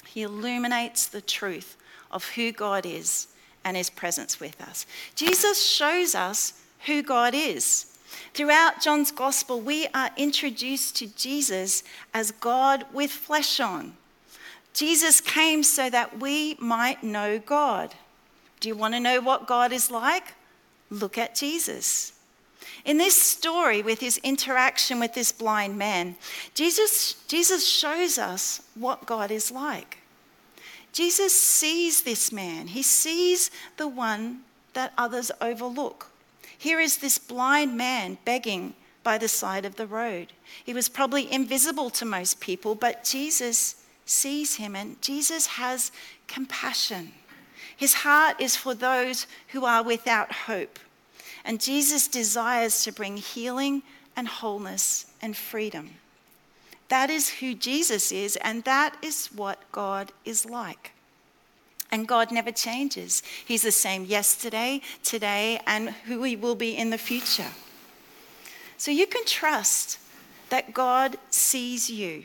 He 0.04 0.22
illuminates 0.22 1.06
the 1.06 1.20
truth 1.20 1.76
of 2.10 2.30
who 2.30 2.50
God 2.50 2.84
is 2.84 3.28
and 3.64 3.76
his 3.76 3.88
presence 3.88 4.40
with 4.40 4.60
us. 4.60 4.86
Jesus 5.14 5.64
shows 5.64 6.16
us 6.16 6.64
who 6.86 7.04
God 7.04 7.32
is. 7.32 7.96
Throughout 8.34 8.82
John's 8.82 9.12
gospel, 9.12 9.60
we 9.60 9.86
are 9.94 10.10
introduced 10.16 10.96
to 10.96 11.06
Jesus 11.06 11.84
as 12.12 12.32
God 12.32 12.86
with 12.92 13.12
flesh 13.12 13.60
on. 13.60 13.94
Jesus 14.74 15.20
came 15.20 15.62
so 15.62 15.90
that 15.90 16.20
we 16.20 16.56
might 16.58 17.02
know 17.02 17.38
God. 17.38 17.94
Do 18.60 18.68
you 18.68 18.76
want 18.76 18.94
to 18.94 19.00
know 19.00 19.20
what 19.20 19.46
God 19.46 19.72
is 19.72 19.90
like? 19.90 20.34
Look 20.90 21.18
at 21.18 21.34
Jesus. 21.34 22.12
In 22.84 22.98
this 22.98 23.20
story, 23.20 23.82
with 23.82 24.00
his 24.00 24.18
interaction 24.18 24.98
with 24.98 25.14
this 25.14 25.32
blind 25.32 25.78
man, 25.78 26.16
Jesus, 26.54 27.14
Jesus 27.28 27.66
shows 27.66 28.18
us 28.18 28.62
what 28.74 29.06
God 29.06 29.30
is 29.30 29.50
like. 29.50 29.98
Jesus 30.92 31.38
sees 31.38 32.02
this 32.02 32.32
man, 32.32 32.66
he 32.68 32.82
sees 32.82 33.50
the 33.76 33.88
one 33.88 34.40
that 34.74 34.92
others 34.98 35.30
overlook. 35.40 36.08
Here 36.56 36.80
is 36.80 36.98
this 36.98 37.18
blind 37.18 37.76
man 37.76 38.18
begging 38.24 38.74
by 39.02 39.18
the 39.18 39.28
side 39.28 39.64
of 39.64 39.76
the 39.76 39.86
road. 39.86 40.28
He 40.64 40.74
was 40.74 40.88
probably 40.88 41.32
invisible 41.32 41.90
to 41.90 42.04
most 42.04 42.40
people, 42.40 42.74
but 42.74 43.04
Jesus 43.04 43.81
sees 44.04 44.56
him 44.56 44.74
and 44.74 45.00
Jesus 45.00 45.46
has 45.46 45.92
compassion. 46.26 47.12
His 47.76 47.94
heart 47.94 48.40
is 48.40 48.56
for 48.56 48.74
those 48.74 49.26
who 49.48 49.64
are 49.64 49.82
without 49.82 50.32
hope. 50.32 50.78
And 51.44 51.60
Jesus 51.60 52.06
desires 52.08 52.84
to 52.84 52.92
bring 52.92 53.16
healing 53.16 53.82
and 54.16 54.28
wholeness 54.28 55.06
and 55.20 55.36
freedom. 55.36 55.90
That 56.88 57.10
is 57.10 57.30
who 57.30 57.54
Jesus 57.54 58.12
is, 58.12 58.36
and 58.36 58.64
that 58.64 58.96
is 59.02 59.28
what 59.28 59.60
God 59.72 60.12
is 60.24 60.44
like. 60.44 60.92
And 61.90 62.06
God 62.06 62.30
never 62.30 62.52
changes. 62.52 63.22
He's 63.44 63.62
the 63.62 63.72
same 63.72 64.04
yesterday, 64.04 64.82
today, 65.02 65.60
and 65.66 65.90
who 65.90 66.22
He 66.22 66.36
will 66.36 66.54
be 66.54 66.76
in 66.76 66.90
the 66.90 66.98
future. 66.98 67.50
So 68.76 68.90
you 68.90 69.06
can 69.06 69.24
trust 69.24 69.98
that 70.50 70.74
God 70.74 71.16
sees 71.30 71.88
you, 71.88 72.24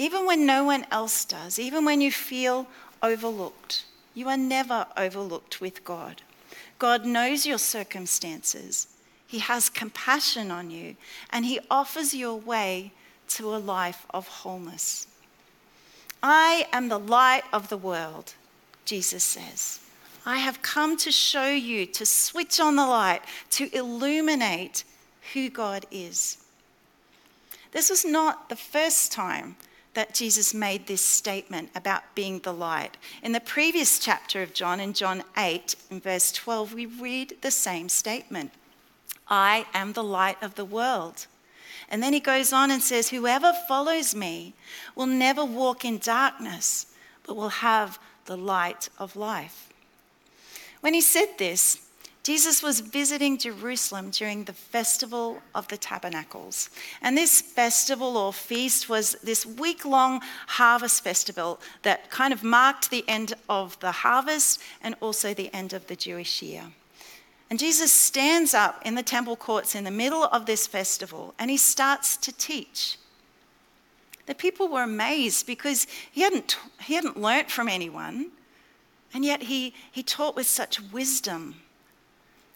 even 0.00 0.24
when 0.24 0.46
no 0.46 0.64
one 0.64 0.86
else 0.90 1.26
does, 1.26 1.58
even 1.58 1.84
when 1.84 2.00
you 2.00 2.10
feel 2.10 2.66
overlooked. 3.02 3.84
You 4.14 4.30
are 4.30 4.36
never 4.38 4.86
overlooked 4.96 5.60
with 5.60 5.84
God. 5.84 6.22
God 6.78 7.04
knows 7.04 7.44
your 7.44 7.58
circumstances. 7.58 8.86
He 9.26 9.40
has 9.40 9.68
compassion 9.68 10.50
on 10.50 10.70
you, 10.70 10.96
and 11.28 11.44
He 11.44 11.60
offers 11.70 12.14
you 12.14 12.30
a 12.30 12.34
way 12.34 12.92
to 13.28 13.54
a 13.54 13.58
life 13.58 14.06
of 14.08 14.26
wholeness. 14.26 15.06
I 16.22 16.66
am 16.72 16.88
the 16.88 16.98
light 16.98 17.44
of 17.52 17.68
the 17.68 17.76
world, 17.76 18.32
Jesus 18.86 19.22
says. 19.22 19.80
I 20.24 20.38
have 20.38 20.62
come 20.62 20.96
to 20.96 21.12
show 21.12 21.50
you, 21.50 21.84
to 21.84 22.06
switch 22.06 22.58
on 22.58 22.76
the 22.76 22.86
light, 22.86 23.20
to 23.50 23.68
illuminate 23.76 24.82
who 25.34 25.50
God 25.50 25.84
is. 25.90 26.38
This 27.72 27.90
was 27.90 28.06
not 28.06 28.48
the 28.48 28.56
first 28.56 29.12
time 29.12 29.56
that 29.94 30.14
Jesus 30.14 30.54
made 30.54 30.86
this 30.86 31.04
statement 31.04 31.70
about 31.74 32.14
being 32.14 32.38
the 32.40 32.52
light. 32.52 32.96
In 33.22 33.32
the 33.32 33.40
previous 33.40 33.98
chapter 33.98 34.42
of 34.42 34.54
John, 34.54 34.78
in 34.78 34.92
John 34.92 35.24
8, 35.36 35.74
in 35.90 36.00
verse 36.00 36.30
12, 36.32 36.74
we 36.74 36.86
read 36.86 37.36
the 37.40 37.50
same 37.50 37.88
statement 37.88 38.52
I 39.28 39.66
am 39.74 39.92
the 39.92 40.04
light 40.04 40.42
of 40.42 40.56
the 40.56 40.64
world. 40.64 41.26
And 41.88 42.02
then 42.02 42.12
he 42.12 42.20
goes 42.20 42.52
on 42.52 42.70
and 42.70 42.82
says, 42.82 43.10
Whoever 43.10 43.52
follows 43.66 44.14
me 44.14 44.54
will 44.94 45.06
never 45.06 45.44
walk 45.44 45.84
in 45.84 45.98
darkness, 45.98 46.86
but 47.26 47.36
will 47.36 47.48
have 47.48 47.98
the 48.26 48.36
light 48.36 48.88
of 48.98 49.16
life. 49.16 49.68
When 50.80 50.94
he 50.94 51.00
said 51.00 51.36
this, 51.38 51.89
Jesus 52.22 52.62
was 52.62 52.80
visiting 52.80 53.38
Jerusalem 53.38 54.10
during 54.10 54.44
the 54.44 54.52
festival 54.52 55.40
of 55.54 55.66
the 55.68 55.78
tabernacles. 55.78 56.68
And 57.00 57.16
this 57.16 57.40
festival 57.40 58.18
or 58.18 58.32
feast 58.32 58.90
was 58.90 59.16
this 59.22 59.46
week 59.46 59.86
long 59.86 60.20
harvest 60.46 61.02
festival 61.02 61.60
that 61.82 62.10
kind 62.10 62.34
of 62.34 62.42
marked 62.42 62.90
the 62.90 63.04
end 63.08 63.32
of 63.48 63.78
the 63.80 63.90
harvest 63.90 64.60
and 64.82 64.94
also 65.00 65.32
the 65.32 65.52
end 65.54 65.72
of 65.72 65.86
the 65.86 65.96
Jewish 65.96 66.42
year. 66.42 66.64
And 67.48 67.58
Jesus 67.58 67.90
stands 67.90 68.52
up 68.52 68.82
in 68.84 68.94
the 68.94 69.02
temple 69.02 69.34
courts 69.34 69.74
in 69.74 69.84
the 69.84 69.90
middle 69.90 70.24
of 70.24 70.44
this 70.44 70.66
festival 70.66 71.34
and 71.38 71.50
he 71.50 71.56
starts 71.56 72.18
to 72.18 72.32
teach. 72.32 72.98
The 74.26 74.34
people 74.34 74.68
were 74.68 74.82
amazed 74.82 75.46
because 75.46 75.86
he 76.12 76.20
hadn't, 76.20 76.58
he 76.82 76.94
hadn't 76.94 77.20
learnt 77.20 77.50
from 77.50 77.66
anyone, 77.66 78.30
and 79.12 79.24
yet 79.24 79.42
he, 79.42 79.74
he 79.90 80.04
taught 80.04 80.36
with 80.36 80.46
such 80.46 80.80
wisdom 80.92 81.56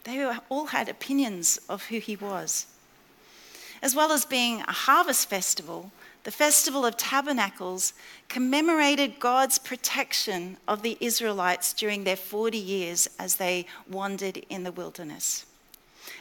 they 0.05 0.25
all 0.49 0.67
had 0.67 0.87
opinions 0.87 1.59
of 1.67 1.85
who 1.87 1.99
he 1.99 2.15
was. 2.15 2.67
As 3.81 3.93
well 3.93 4.11
as 4.11 4.25
being 4.25 4.61
a 4.61 4.71
harvest 4.71 5.29
festival, 5.29 5.91
the 6.23 6.31
Festival 6.31 6.85
of 6.85 6.97
Tabernacles 6.97 7.93
commemorated 8.29 9.19
God's 9.19 9.59
protection 9.59 10.57
of 10.67 10.81
the 10.81 10.97
Israelites 10.99 11.71
during 11.73 12.03
their 12.03 12.15
40 12.15 12.57
years 12.57 13.07
as 13.19 13.35
they 13.35 13.67
wandered 13.87 14.37
in 14.49 14.63
the 14.63 14.71
wilderness. 14.71 15.45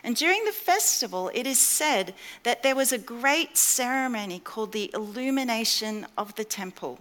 And 0.02 0.14
during 0.14 0.44
the 0.44 0.52
festival, 0.52 1.30
it 1.32 1.46
is 1.46 1.58
said 1.58 2.14
that 2.42 2.62
there 2.62 2.76
was 2.76 2.92
a 2.92 2.98
great 2.98 3.56
ceremony 3.56 4.40
called 4.40 4.72
the 4.72 4.90
illumination 4.92 6.06
of 6.18 6.34
the 6.34 6.44
temple. 6.44 6.98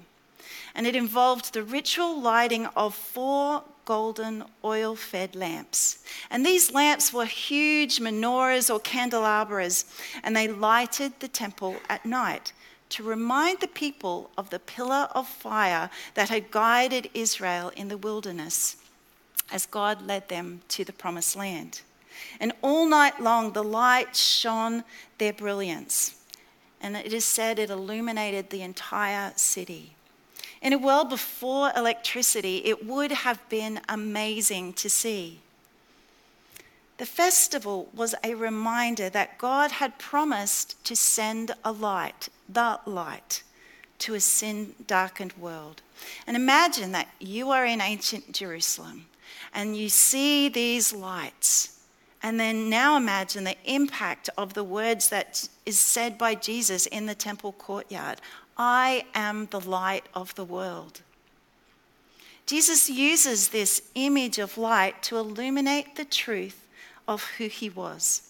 And 0.75 0.87
it 0.87 0.95
involved 0.95 1.53
the 1.53 1.63
ritual 1.63 2.19
lighting 2.19 2.65
of 2.75 2.95
four 2.95 3.63
golden 3.85 4.43
oil 4.63 4.95
fed 4.95 5.35
lamps. 5.35 6.03
And 6.31 6.45
these 6.45 6.71
lamps 6.71 7.13
were 7.13 7.25
huge 7.25 7.99
menorahs 7.99 8.73
or 8.73 8.79
candelabras, 8.79 9.85
and 10.23 10.35
they 10.35 10.47
lighted 10.47 11.13
the 11.19 11.27
temple 11.27 11.75
at 11.89 12.05
night 12.05 12.53
to 12.89 13.03
remind 13.03 13.59
the 13.59 13.67
people 13.67 14.29
of 14.37 14.49
the 14.51 14.59
pillar 14.59 15.07
of 15.15 15.27
fire 15.27 15.89
that 16.13 16.29
had 16.29 16.51
guided 16.51 17.09
Israel 17.13 17.71
in 17.75 17.87
the 17.87 17.97
wilderness 17.97 18.77
as 19.51 19.65
God 19.65 20.05
led 20.05 20.29
them 20.29 20.61
to 20.69 20.83
the 20.83 20.93
promised 20.93 21.35
land. 21.35 21.81
And 22.39 22.53
all 22.61 22.85
night 22.87 23.19
long, 23.19 23.53
the 23.53 23.63
light 23.63 24.15
shone 24.15 24.83
their 25.17 25.33
brilliance. 25.33 26.15
And 26.81 26.95
it 26.95 27.13
is 27.13 27.25
said 27.25 27.59
it 27.59 27.69
illuminated 27.69 28.49
the 28.49 28.61
entire 28.61 29.33
city. 29.35 29.95
In 30.63 30.71
a 30.71 30.77
world 30.77 31.09
before 31.09 31.73
electricity, 31.75 32.61
it 32.63 32.85
would 32.85 33.11
have 33.11 33.47
been 33.49 33.81
amazing 33.89 34.71
to 34.73 34.89
see. 34.89 35.41
The 36.99 37.05
festival 37.05 37.89
was 37.93 38.15
a 38.23 38.35
reminder 38.35 39.09
that 39.09 39.37
God 39.37 39.71
had 39.71 39.99
promised 39.99 40.81
to 40.85 40.95
send 40.95 41.51
a 41.65 41.73
light, 41.73 42.29
the 42.47 42.79
light, 42.85 43.43
to 43.99 44.13
a 44.13 44.21
sin 44.21 44.73
darkened 44.87 45.33
world. 45.33 45.81
And 46.25 46.37
imagine 46.37 46.93
that 46.93 47.09
you 47.19 47.49
are 47.49 47.65
in 47.65 47.81
ancient 47.81 48.31
Jerusalem 48.31 49.07
and 49.53 49.75
you 49.75 49.89
see 49.89 50.47
these 50.47 50.93
lights. 50.93 51.77
And 52.21 52.39
then 52.39 52.69
now 52.69 52.95
imagine 52.95 53.43
the 53.43 53.57
impact 53.65 54.29
of 54.37 54.53
the 54.53 54.63
words 54.63 55.09
that 55.09 55.49
is 55.65 55.77
said 55.77 56.17
by 56.17 56.35
Jesus 56.35 56.85
in 56.85 57.05
the 57.05 57.15
temple 57.15 57.51
courtyard 57.51 58.21
I 58.57 59.05
am 59.13 59.47
the 59.47 59.59
light 59.59 60.05
of 60.13 60.35
the 60.35 60.45
world. 60.45 61.01
Jesus 62.45 62.89
uses 62.89 63.49
this 63.49 63.81
image 63.95 64.37
of 64.37 64.57
light 64.57 65.01
to 65.03 65.17
illuminate 65.17 65.95
the 65.95 66.05
truth 66.05 66.67
of 67.07 67.23
who 67.37 67.47
he 67.47 67.69
was, 67.69 68.29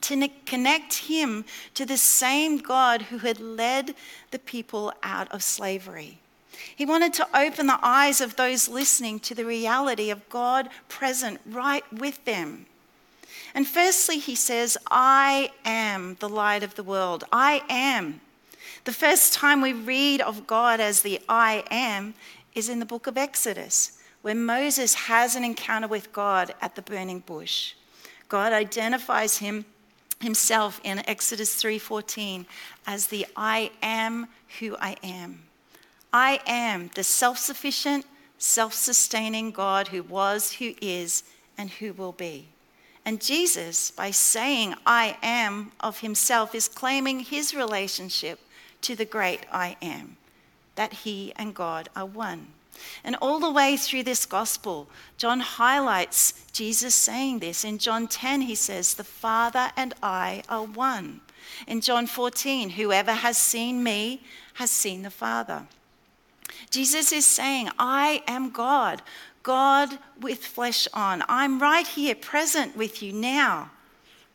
to 0.00 0.28
connect 0.46 0.94
him 0.94 1.44
to 1.74 1.84
the 1.84 1.98
same 1.98 2.58
God 2.58 3.02
who 3.02 3.18
had 3.18 3.40
led 3.40 3.94
the 4.30 4.38
people 4.38 4.92
out 5.02 5.30
of 5.30 5.42
slavery. 5.42 6.18
He 6.74 6.86
wanted 6.86 7.12
to 7.14 7.28
open 7.36 7.66
the 7.66 7.78
eyes 7.82 8.20
of 8.20 8.36
those 8.36 8.68
listening 8.68 9.20
to 9.20 9.34
the 9.34 9.44
reality 9.44 10.10
of 10.10 10.28
God 10.28 10.68
present 10.88 11.40
right 11.46 11.84
with 11.92 12.24
them. 12.24 12.66
And 13.54 13.66
firstly, 13.66 14.18
he 14.18 14.34
says, 14.34 14.76
I 14.90 15.50
am 15.64 16.16
the 16.20 16.28
light 16.28 16.62
of 16.62 16.74
the 16.74 16.82
world. 16.82 17.24
I 17.32 17.62
am. 17.68 18.20
The 18.84 18.92
first 18.92 19.32
time 19.32 19.62
we 19.62 19.72
read 19.72 20.20
of 20.20 20.46
God 20.46 20.78
as 20.78 21.00
the 21.00 21.18
I 21.26 21.64
am 21.70 22.12
is 22.54 22.68
in 22.68 22.80
the 22.80 22.86
book 22.86 23.06
of 23.06 23.16
Exodus, 23.16 23.98
where 24.20 24.34
Moses 24.34 24.94
has 24.94 25.34
an 25.34 25.42
encounter 25.42 25.88
with 25.88 26.12
God 26.12 26.54
at 26.60 26.74
the 26.74 26.82
burning 26.82 27.20
bush. 27.20 27.72
God 28.28 28.52
identifies 28.52 29.38
him 29.38 29.64
himself 30.20 30.82
in 30.84 31.02
Exodus 31.08 31.54
3:14 31.54 32.44
as 32.86 33.06
the 33.06 33.26
I 33.34 33.70
am 33.80 34.28
who 34.60 34.76
I 34.76 34.96
am. 35.02 35.44
I 36.12 36.40
am 36.46 36.90
the 36.94 37.04
self-sufficient, 37.04 38.04
self-sustaining 38.36 39.52
God 39.52 39.88
who 39.88 40.02
was, 40.02 40.52
who 40.52 40.74
is, 40.82 41.24
and 41.56 41.70
who 41.70 41.94
will 41.94 42.12
be. 42.12 42.48
And 43.06 43.20
Jesus, 43.20 43.90
by 43.90 44.10
saying 44.10 44.74
I 44.84 45.16
am 45.22 45.72
of 45.80 46.00
himself, 46.00 46.54
is 46.54 46.68
claiming 46.68 47.20
his 47.20 47.54
relationship 47.54 48.40
to 48.84 48.96
the 48.96 49.04
great 49.04 49.40
I 49.52 49.76
am, 49.82 50.16
that 50.76 50.92
he 50.92 51.32
and 51.36 51.54
God 51.54 51.88
are 51.94 52.06
one. 52.06 52.48
And 53.02 53.16
all 53.20 53.38
the 53.38 53.50
way 53.50 53.76
through 53.76 54.02
this 54.02 54.26
gospel, 54.26 54.88
John 55.16 55.40
highlights 55.40 56.44
Jesus 56.52 56.94
saying 56.94 57.38
this. 57.38 57.64
In 57.64 57.78
John 57.78 58.08
10, 58.08 58.42
he 58.42 58.54
says, 58.54 58.94
The 58.94 59.04
Father 59.04 59.70
and 59.76 59.94
I 60.02 60.42
are 60.48 60.64
one. 60.64 61.20
In 61.66 61.80
John 61.80 62.06
14, 62.06 62.70
whoever 62.70 63.12
has 63.12 63.38
seen 63.38 63.82
me 63.82 64.22
has 64.54 64.70
seen 64.70 65.02
the 65.02 65.10
Father. 65.10 65.66
Jesus 66.70 67.12
is 67.12 67.26
saying, 67.26 67.68
I 67.78 68.22
am 68.26 68.50
God, 68.50 69.02
God 69.42 69.98
with 70.20 70.44
flesh 70.44 70.88
on. 70.92 71.22
I'm 71.28 71.60
right 71.60 71.86
here, 71.86 72.14
present 72.14 72.76
with 72.76 73.02
you 73.02 73.12
now, 73.12 73.70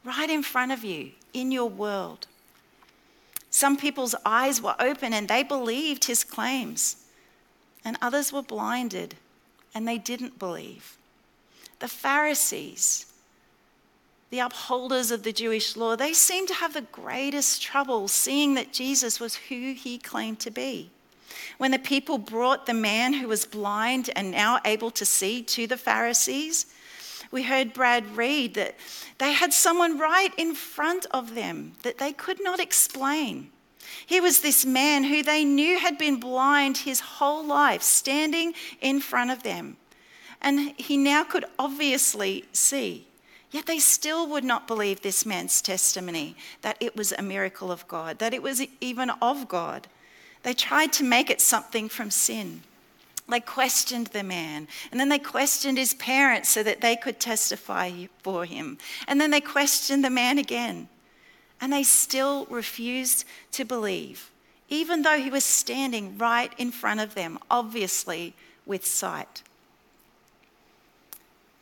right 0.03 0.29
in 0.29 0.43
front 0.43 0.71
of 0.71 0.83
you, 0.83 1.11
in 1.33 1.51
your 1.51 1.69
world. 1.69 2.27
Some 3.49 3.77
people's 3.77 4.15
eyes 4.25 4.61
were 4.61 4.75
open 4.79 5.13
and 5.13 5.27
they 5.27 5.43
believed 5.43 6.05
his 6.05 6.23
claims, 6.23 6.97
and 7.83 7.97
others 8.01 8.31
were 8.31 8.43
blinded 8.43 9.15
and 9.73 9.87
they 9.87 9.97
didn't 9.97 10.39
believe. 10.39 10.97
The 11.79 11.87
Pharisees, 11.87 13.05
the 14.29 14.39
upholders 14.39 15.11
of 15.11 15.23
the 15.23 15.31
Jewish 15.31 15.75
law, 15.75 15.95
they 15.95 16.13
seemed 16.13 16.47
to 16.49 16.53
have 16.55 16.73
the 16.73 16.81
greatest 16.81 17.61
trouble 17.61 18.07
seeing 18.07 18.53
that 18.55 18.73
Jesus 18.73 19.19
was 19.19 19.35
who 19.35 19.73
he 19.73 19.97
claimed 19.97 20.39
to 20.41 20.51
be. 20.51 20.91
When 21.57 21.71
the 21.71 21.79
people 21.79 22.17
brought 22.17 22.65
the 22.65 22.73
man 22.73 23.13
who 23.13 23.27
was 23.27 23.45
blind 23.45 24.09
and 24.15 24.31
now 24.31 24.59
able 24.65 24.91
to 24.91 25.05
see 25.05 25.41
to 25.43 25.67
the 25.67 25.77
Pharisees, 25.77 26.65
we 27.31 27.43
heard 27.43 27.73
Brad 27.73 28.17
read 28.17 28.55
that 28.55 28.75
they 29.17 29.33
had 29.33 29.53
someone 29.53 29.99
right 29.99 30.33
in 30.37 30.55
front 30.55 31.05
of 31.11 31.35
them 31.35 31.73
that 31.83 31.97
they 31.97 32.11
could 32.11 32.43
not 32.43 32.59
explain. 32.59 33.49
He 34.05 34.19
was 34.19 34.41
this 34.41 34.65
man 34.65 35.03
who 35.03 35.23
they 35.23 35.45
knew 35.45 35.79
had 35.79 35.97
been 35.97 36.19
blind 36.19 36.77
his 36.77 36.99
whole 36.99 37.45
life, 37.45 37.81
standing 37.81 38.53
in 38.81 38.99
front 38.99 39.31
of 39.31 39.43
them. 39.43 39.77
And 40.41 40.73
he 40.77 40.97
now 40.97 41.23
could 41.23 41.45
obviously 41.57 42.45
see. 42.53 43.07
Yet 43.51 43.65
they 43.65 43.79
still 43.79 44.27
would 44.27 44.43
not 44.43 44.67
believe 44.67 45.01
this 45.01 45.25
man's 45.25 45.61
testimony 45.61 46.35
that 46.61 46.77
it 46.79 46.95
was 46.95 47.11
a 47.11 47.21
miracle 47.21 47.71
of 47.71 47.87
God, 47.87 48.19
that 48.19 48.33
it 48.33 48.43
was 48.43 48.61
even 48.79 49.09
of 49.21 49.47
God. 49.47 49.87
They 50.43 50.53
tried 50.53 50.93
to 50.93 51.03
make 51.03 51.29
it 51.29 51.41
something 51.41 51.89
from 51.89 52.11
sin. 52.11 52.61
They 53.29 53.39
questioned 53.39 54.07
the 54.07 54.23
man, 54.23 54.67
and 54.91 54.99
then 54.99 55.09
they 55.09 55.19
questioned 55.19 55.77
his 55.77 55.93
parents 55.93 56.49
so 56.49 56.63
that 56.63 56.81
they 56.81 56.95
could 56.95 57.19
testify 57.19 57.91
for 58.23 58.45
him. 58.45 58.77
And 59.07 59.21
then 59.21 59.31
they 59.31 59.41
questioned 59.41 60.03
the 60.03 60.09
man 60.09 60.37
again, 60.37 60.89
and 61.61 61.71
they 61.71 61.83
still 61.83 62.45
refused 62.47 63.25
to 63.51 63.65
believe, 63.65 64.31
even 64.67 65.03
though 65.03 65.19
he 65.19 65.29
was 65.29 65.45
standing 65.45 66.17
right 66.17 66.51
in 66.57 66.71
front 66.71 66.99
of 66.99 67.15
them, 67.15 67.37
obviously 67.51 68.33
with 68.65 68.85
sight. 68.85 69.43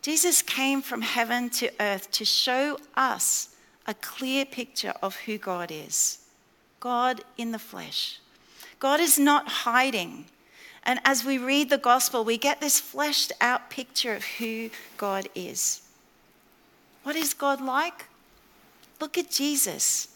Jesus 0.02 0.42
came 0.42 0.82
from 0.82 1.02
heaven 1.02 1.50
to 1.50 1.70
earth 1.82 2.10
to 2.12 2.24
show 2.24 2.80
us 2.96 3.50
a 3.86 3.94
clear 3.94 4.46
picture 4.46 4.94
of 5.02 5.16
who 5.16 5.38
God 5.38 5.72
is 5.72 6.20
God 6.80 7.22
in 7.38 7.52
the 7.52 7.60
flesh. 7.60 8.20
God 8.80 9.00
is 9.00 9.18
not 9.18 9.48
hiding. 9.48 10.26
And 10.88 11.00
as 11.04 11.26
we 11.26 11.38
read 11.38 11.70
the 11.70 11.78
gospel, 11.78 12.24
we 12.24 12.38
get 12.38 12.62
this 12.62 12.80
fleshed 12.80 13.34
out 13.42 13.70
picture 13.70 14.14
of 14.14 14.24
who 14.24 14.70
God 14.96 15.28
is. 15.36 15.82
What 17.04 17.18
is 17.18 17.34
God 17.34 17.62
like? 17.62 18.06
Look 19.00 19.18
at 19.18 19.30
Jesus. 19.30 20.08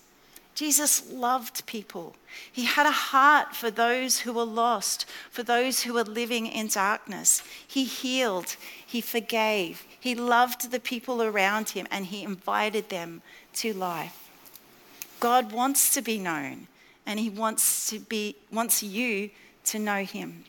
Jesus 0.56 1.12
loved 1.12 1.66
people. 1.66 2.16
He 2.52 2.66
had 2.66 2.86
a 2.86 2.92
heart 2.92 3.56
for 3.56 3.70
those 3.70 4.22
who 4.22 4.34
were 4.34 4.46
lost, 4.46 5.06
for 5.30 5.44
those 5.44 5.84
who 5.84 5.94
were 5.94 6.04
living 6.04 6.48
in 6.48 6.68
darkness. 6.68 7.44
He 7.68 7.84
healed, 7.84 8.56
he 8.86 9.02
forgave, 9.02 9.86
he 10.00 10.16
loved 10.16 10.72
the 10.72 10.80
people 10.80 11.22
around 11.22 11.70
him, 11.70 11.88
and 11.92 12.06
he 12.06 12.24
invited 12.24 12.90
them 12.90 13.22
to 13.56 13.74
life. 13.74 14.30
God 15.20 15.52
wants 15.52 15.94
to 15.94 16.02
be 16.02 16.18
known 16.18 16.68
and 17.06 17.20
he 17.20 17.30
wants 17.30 17.90
to 17.90 18.00
be 18.00 18.36
wants 18.52 18.82
you 18.82 19.30
to 19.66 19.80
know 19.80 20.04
him. 20.04 20.46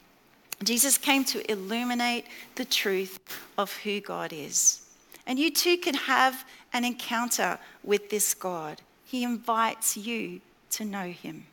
Jesus 0.66 0.98
came 0.98 1.24
to 1.26 1.50
illuminate 1.50 2.26
the 2.54 2.64
truth 2.64 3.18
of 3.56 3.76
who 3.78 4.00
God 4.00 4.32
is. 4.32 4.82
And 5.26 5.38
you 5.38 5.50
too 5.50 5.76
can 5.76 5.94
have 5.94 6.44
an 6.72 6.84
encounter 6.84 7.58
with 7.84 8.10
this 8.10 8.34
God. 8.34 8.82
He 9.04 9.24
invites 9.24 9.96
you 9.96 10.40
to 10.70 10.84
know 10.84 11.10
him. 11.10 11.46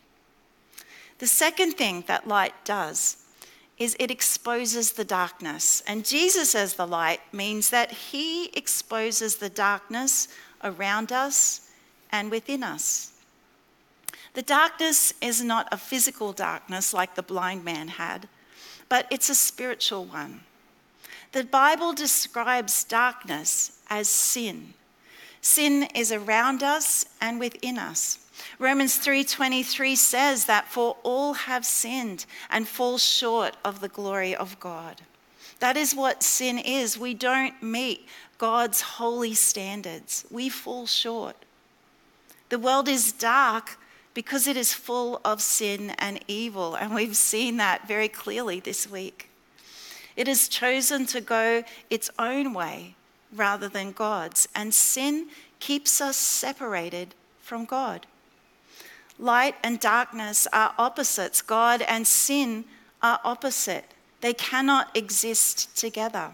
The 1.20 1.28
second 1.28 1.74
thing 1.74 2.04
that 2.08 2.28
light 2.28 2.54
does 2.64 3.18
is 3.78 3.96
it 4.00 4.12
exposes 4.12 4.94
the 4.94 5.06
darkness. 5.06 5.82
And 5.88 6.06
Jesus 6.06 6.56
as 6.56 6.74
the 6.74 6.88
light 6.88 7.22
means 7.32 7.70
that 7.70 7.92
he 7.92 8.48
exposes 8.50 9.38
the 9.38 9.50
darkness 9.50 10.28
around 10.64 11.12
us 11.12 11.70
and 12.12 12.30
within 12.30 12.64
us. 12.64 13.14
The 14.34 14.42
darkness 14.42 15.14
is 15.22 15.44
not 15.44 15.68
a 15.72 15.78
physical 15.78 16.34
darkness 16.34 16.94
like 16.94 17.16
the 17.16 17.24
blind 17.24 17.64
man 17.64 17.88
had, 17.88 18.28
but 18.90 19.06
it's 19.10 19.30
a 19.30 19.36
spiritual 19.36 20.06
one. 20.06 20.42
The 21.32 21.44
Bible 21.44 21.94
describes 21.94 22.84
darkness 22.84 23.80
as 23.90 24.10
sin. 24.10 24.74
Sin 25.42 25.84
is 25.96 26.12
around 26.12 26.64
us 26.64 27.06
and 27.22 27.40
within 27.40 27.78
us. 27.78 28.20
Romans 28.58 28.98
3:23 28.98 29.96
says 29.96 30.46
that 30.46 30.68
for 30.72 30.98
all 31.04 31.34
have 31.34 31.66
sinned 31.66 32.26
and 32.50 32.68
fall 32.68 32.98
short 32.98 33.56
of 33.64 33.80
the 33.80 33.88
glory 33.88 34.36
of 34.36 34.60
God. 34.60 35.02
That 35.60 35.78
is 35.78 35.94
what 35.94 36.24
sin 36.24 36.58
is. 36.58 36.98
We 36.98 37.14
don't 37.14 37.62
meet 37.62 38.08
God's 38.38 38.82
holy 38.82 39.36
standards. 39.36 40.26
We 40.32 40.50
fall 40.50 40.88
short. 40.88 41.36
The 42.48 42.60
world 42.60 42.88
is 42.88 43.12
dark 43.12 43.78
because 44.20 44.48
it 44.48 44.58
is 44.58 44.74
full 44.74 45.22
of 45.24 45.42
sin 45.42 45.92
and 45.92 46.20
evil. 46.28 46.76
And 46.76 46.94
we've 46.94 47.16
seen 47.16 47.56
that 47.56 47.88
very 47.88 48.10
clearly 48.10 48.60
this 48.60 48.86
week. 48.86 49.30
It 50.18 50.28
has 50.28 50.50
chosen 50.50 51.06
to 51.06 51.22
go 51.22 51.64
its 51.90 52.10
own 52.20 52.54
way 52.54 52.96
rather 53.34 53.70
than 53.70 53.94
God's, 53.94 54.46
and 54.54 54.74
sin 54.74 55.30
keeps 55.62 56.02
us 56.02 56.18
separated 56.18 57.16
from 57.40 57.64
God. 57.64 58.08
Light 59.18 59.56
and 59.64 59.80
darkness 59.80 60.50
are 60.52 60.74
opposites, 60.78 61.42
God 61.42 61.82
and 61.84 62.06
sin 62.06 62.66
are 63.02 63.22
opposite. 63.24 63.86
They 64.20 64.34
cannot 64.34 64.98
exist 64.98 65.78
together. 65.78 66.32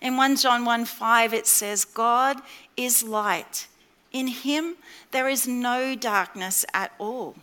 In 0.00 0.16
1 0.16 0.36
John 0.36 0.64
1 0.64 0.84
5, 0.84 1.34
it 1.34 1.48
says, 1.48 1.84
God 1.84 2.40
is 2.76 3.02
light 3.02 3.66
in 4.14 4.28
him, 4.28 4.76
there 5.10 5.28
is 5.28 5.46
no 5.46 5.94
darkness 5.94 6.64
at 6.72 6.92
all. 6.98 7.34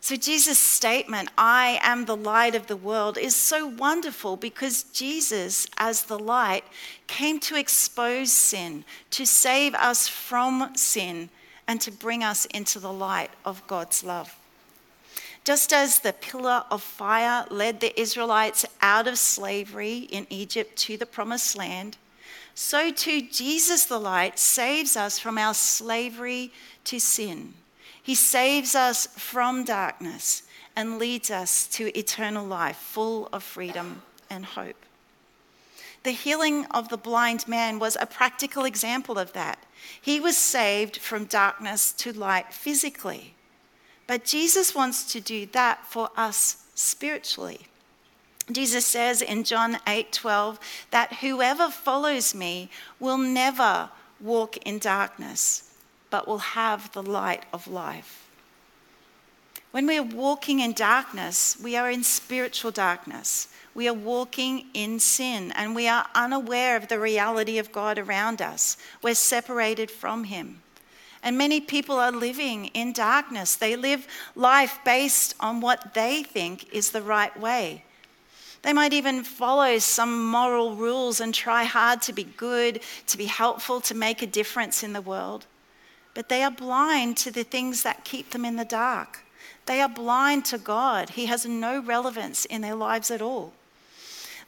So, 0.00 0.14
Jesus' 0.14 0.60
statement, 0.60 1.30
I 1.36 1.80
am 1.82 2.04
the 2.04 2.16
light 2.16 2.54
of 2.54 2.68
the 2.68 2.76
world, 2.76 3.18
is 3.18 3.34
so 3.34 3.66
wonderful 3.66 4.36
because 4.36 4.84
Jesus, 4.84 5.66
as 5.76 6.04
the 6.04 6.18
light, 6.18 6.64
came 7.08 7.40
to 7.40 7.56
expose 7.56 8.30
sin, 8.30 8.84
to 9.10 9.26
save 9.26 9.74
us 9.74 10.06
from 10.06 10.70
sin, 10.76 11.30
and 11.66 11.80
to 11.80 11.90
bring 11.90 12.22
us 12.22 12.44
into 12.46 12.78
the 12.78 12.92
light 12.92 13.30
of 13.44 13.66
God's 13.66 14.04
love. 14.04 14.36
Just 15.44 15.72
as 15.72 16.00
the 16.00 16.12
pillar 16.12 16.64
of 16.70 16.82
fire 16.82 17.46
led 17.50 17.80
the 17.80 17.98
Israelites 18.00 18.64
out 18.80 19.08
of 19.08 19.18
slavery 19.18 19.98
in 19.98 20.26
Egypt 20.30 20.76
to 20.76 20.96
the 20.96 21.06
promised 21.06 21.56
land, 21.56 21.96
so 22.58 22.90
too 22.90 23.22
Jesus 23.22 23.84
the 23.84 24.00
light 24.00 24.36
saves 24.36 24.96
us 24.96 25.16
from 25.16 25.38
our 25.38 25.54
slavery 25.54 26.52
to 26.82 26.98
sin. 26.98 27.54
He 28.02 28.16
saves 28.16 28.74
us 28.74 29.06
from 29.06 29.62
darkness 29.62 30.42
and 30.74 30.98
leads 30.98 31.30
us 31.30 31.68
to 31.68 31.96
eternal 31.96 32.44
life, 32.44 32.76
full 32.76 33.28
of 33.32 33.44
freedom 33.44 34.02
and 34.28 34.44
hope. 34.44 34.84
The 36.02 36.10
healing 36.10 36.66
of 36.72 36.88
the 36.88 36.96
blind 36.96 37.46
man 37.46 37.78
was 37.78 37.96
a 38.00 38.06
practical 38.06 38.64
example 38.64 39.20
of 39.20 39.32
that. 39.34 39.64
He 40.00 40.18
was 40.18 40.36
saved 40.36 40.96
from 40.96 41.26
darkness 41.26 41.92
to 41.92 42.12
light 42.12 42.52
physically. 42.52 43.34
But 44.08 44.24
Jesus 44.24 44.74
wants 44.74 45.12
to 45.12 45.20
do 45.20 45.46
that 45.52 45.86
for 45.86 46.10
us 46.16 46.64
spiritually. 46.74 47.68
Jesus 48.50 48.86
says 48.86 49.20
in 49.20 49.44
John 49.44 49.78
8:12 49.86 50.58
that 50.90 51.14
whoever 51.14 51.70
follows 51.70 52.34
me 52.34 52.70
will 52.98 53.18
never 53.18 53.90
walk 54.20 54.56
in 54.58 54.78
darkness, 54.78 55.64
but 56.10 56.26
will 56.26 56.38
have 56.38 56.92
the 56.92 57.02
light 57.02 57.44
of 57.52 57.66
life. 57.66 58.28
When 59.70 59.86
we 59.86 59.98
are 59.98 60.02
walking 60.02 60.60
in 60.60 60.72
darkness, 60.72 61.56
we 61.62 61.76
are 61.76 61.90
in 61.90 62.02
spiritual 62.02 62.70
darkness. 62.70 63.48
We 63.74 63.86
are 63.86 63.94
walking 63.94 64.66
in 64.72 64.98
sin 64.98 65.52
and 65.52 65.74
we 65.74 65.86
are 65.86 66.06
unaware 66.14 66.76
of 66.76 66.88
the 66.88 66.98
reality 66.98 67.58
of 67.58 67.70
God 67.70 67.98
around 67.98 68.40
us. 68.40 68.76
We're 69.02 69.14
separated 69.14 69.90
from 69.90 70.24
Him. 70.24 70.62
And 71.22 71.36
many 71.36 71.60
people 71.60 71.96
are 71.96 72.12
living 72.12 72.66
in 72.66 72.92
darkness. 72.92 73.56
They 73.56 73.76
live 73.76 74.06
life 74.34 74.78
based 74.84 75.34
on 75.38 75.60
what 75.60 75.92
they 75.94 76.22
think 76.22 76.72
is 76.72 76.90
the 76.90 77.02
right 77.02 77.38
way. 77.38 77.84
They 78.62 78.72
might 78.72 78.92
even 78.92 79.22
follow 79.22 79.78
some 79.78 80.26
moral 80.26 80.74
rules 80.74 81.20
and 81.20 81.32
try 81.32 81.64
hard 81.64 82.02
to 82.02 82.12
be 82.12 82.24
good, 82.24 82.80
to 83.06 83.16
be 83.16 83.26
helpful, 83.26 83.80
to 83.82 83.94
make 83.94 84.20
a 84.20 84.26
difference 84.26 84.82
in 84.82 84.92
the 84.92 85.00
world. 85.00 85.46
But 86.14 86.28
they 86.28 86.42
are 86.42 86.50
blind 86.50 87.16
to 87.18 87.30
the 87.30 87.44
things 87.44 87.82
that 87.84 88.04
keep 88.04 88.30
them 88.30 88.44
in 88.44 88.56
the 88.56 88.64
dark. 88.64 89.24
They 89.66 89.80
are 89.80 89.88
blind 89.88 90.44
to 90.46 90.58
God. 90.58 91.10
He 91.10 91.26
has 91.26 91.46
no 91.46 91.80
relevance 91.80 92.44
in 92.44 92.62
their 92.62 92.74
lives 92.74 93.10
at 93.10 93.22
all. 93.22 93.52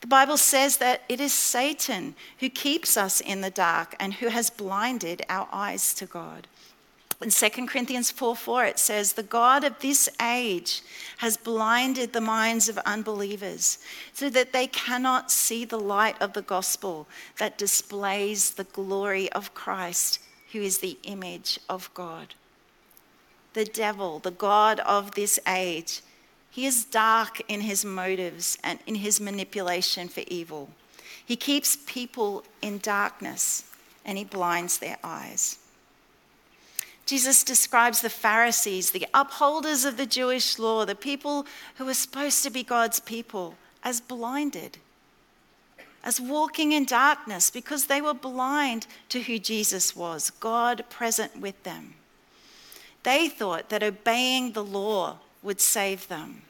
The 0.01 0.07
Bible 0.07 0.38
says 0.38 0.79
that 0.79 1.03
it 1.09 1.20
is 1.20 1.35
Satan 1.35 2.14
who 2.38 2.49
keeps 2.49 2.96
us 2.96 3.20
in 3.20 3.42
the 3.42 3.51
dark 3.51 3.94
and 4.01 4.14
who 4.14 4.29
has 4.29 4.49
blinded 4.49 5.23
our 5.29 5.46
eyes 5.53 5.92
to 5.94 6.07
God. 6.07 6.46
In 7.23 7.31
2 7.31 7.67
Corinthians 7.67 8.11
4 8.11 8.35
4, 8.35 8.65
it 8.65 8.79
says, 8.79 9.13
The 9.13 9.23
God 9.23 9.63
of 9.63 9.79
this 9.81 10.09
age 10.23 10.83
has 11.19 11.37
blinded 11.37 12.13
the 12.13 12.21
minds 12.21 12.69
of 12.69 12.79
unbelievers 12.79 13.79
so 14.15 14.31
that 14.31 14.53
they 14.53 14.67
cannot 14.67 15.31
see 15.31 15.67
the 15.67 15.79
light 15.79 16.21
of 16.23 16.33
the 16.33 16.43
gospel 16.43 17.07
that 17.37 17.59
displays 17.59 18.51
the 18.51 18.65
glory 18.65 19.31
of 19.33 19.53
Christ, 19.53 20.21
who 20.53 20.61
is 20.63 20.79
the 20.79 20.99
image 21.03 21.61
of 21.69 21.93
God 21.93 22.35
the 23.53 23.65
devil, 23.65 24.19
the 24.19 24.31
God 24.31 24.81
of 24.81 25.15
this 25.15 25.39
age. 25.47 26.03
He 26.51 26.67
is 26.67 26.85
dark 26.85 27.41
in 27.49 27.63
his 27.63 27.85
motives 27.85 28.59
and 28.63 28.79
in 28.87 28.97
his 28.97 29.21
manipulation 29.21 30.09
for 30.09 30.23
evil. 30.27 30.71
He 31.25 31.37
keeps 31.37 31.79
people 31.87 32.45
in 32.61 32.79
darkness 32.79 33.65
and 34.05 34.19
he 34.19 34.25
blinds 34.25 34.79
their 34.79 34.99
eyes. 35.05 35.59
Jesus 37.11 37.42
describes 37.42 38.03
the 38.03 38.09
Pharisees, 38.09 38.92
the 38.92 39.09
upholders 39.12 39.85
of 39.85 39.96
the 39.96 40.07
Jewish 40.07 40.61
law, 40.61 40.85
the 40.85 40.94
people 40.94 41.44
who 41.75 41.85
were 41.85 41.94
supposed 41.94 42.44
to 42.44 42.51
be 42.51 42.62
God's 42.62 43.01
people, 43.01 43.57
as 43.83 44.01
blinded, 44.01 44.79
as 46.05 46.20
walking 46.20 46.70
in 46.70 46.85
darkness 46.85 47.51
because 47.51 47.87
they 47.87 48.01
were 48.01 48.14
blind 48.14 48.87
to 49.09 49.23
who 49.23 49.40
Jesus 49.40 49.96
was, 49.96 50.31
God 50.31 50.85
present 50.88 51.40
with 51.40 51.61
them. 51.64 51.94
They 53.03 53.29
thought 53.29 53.70
that 53.70 53.83
obeying 53.83 54.53
the 54.53 54.62
law 54.62 55.18
would 55.42 55.61
save 55.61 56.07
them. 56.07 56.42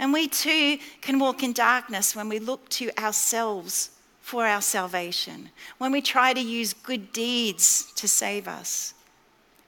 And 0.00 0.12
we 0.12 0.26
too 0.26 0.78
can 1.00 1.20
walk 1.20 1.44
in 1.44 1.52
darkness 1.52 2.16
when 2.16 2.28
we 2.28 2.40
look 2.40 2.68
to 2.70 2.90
ourselves 2.98 3.90
for 4.20 4.48
our 4.48 4.62
salvation, 4.62 5.50
when 5.78 5.92
we 5.92 6.02
try 6.02 6.32
to 6.32 6.40
use 6.40 6.72
good 6.72 7.12
deeds 7.12 7.92
to 7.94 8.08
save 8.08 8.48
us. 8.48 8.94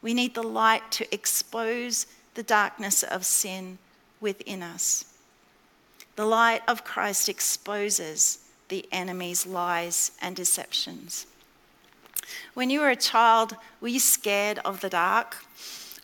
We 0.03 0.15
need 0.15 0.35
the 0.35 0.43
light 0.43 0.91
to 0.93 1.15
expose 1.15 2.07
the 2.35 2.43
darkness 2.43 3.03
of 3.03 3.25
sin 3.25 3.79
within 4.21 4.63
us. 4.63 5.05
The 6.17 6.27
light 6.27 6.63
of 6.69 6.85
Christ 6.85 7.29
exposes 7.29 8.39
the 8.69 8.87
enemy's 8.93 9.47
lies 9.47 10.13
and 10.21 10.37
deceptions. 10.37 11.27
When 12.55 12.71
you 12.71 12.81
were 12.81 12.91
a 12.91 12.97
child, 12.97 13.57
were 13.81 13.89
you 13.89 14.01
scared 14.01 14.59
of 14.65 14.81
the 14.81 14.91
dark? 14.91 15.37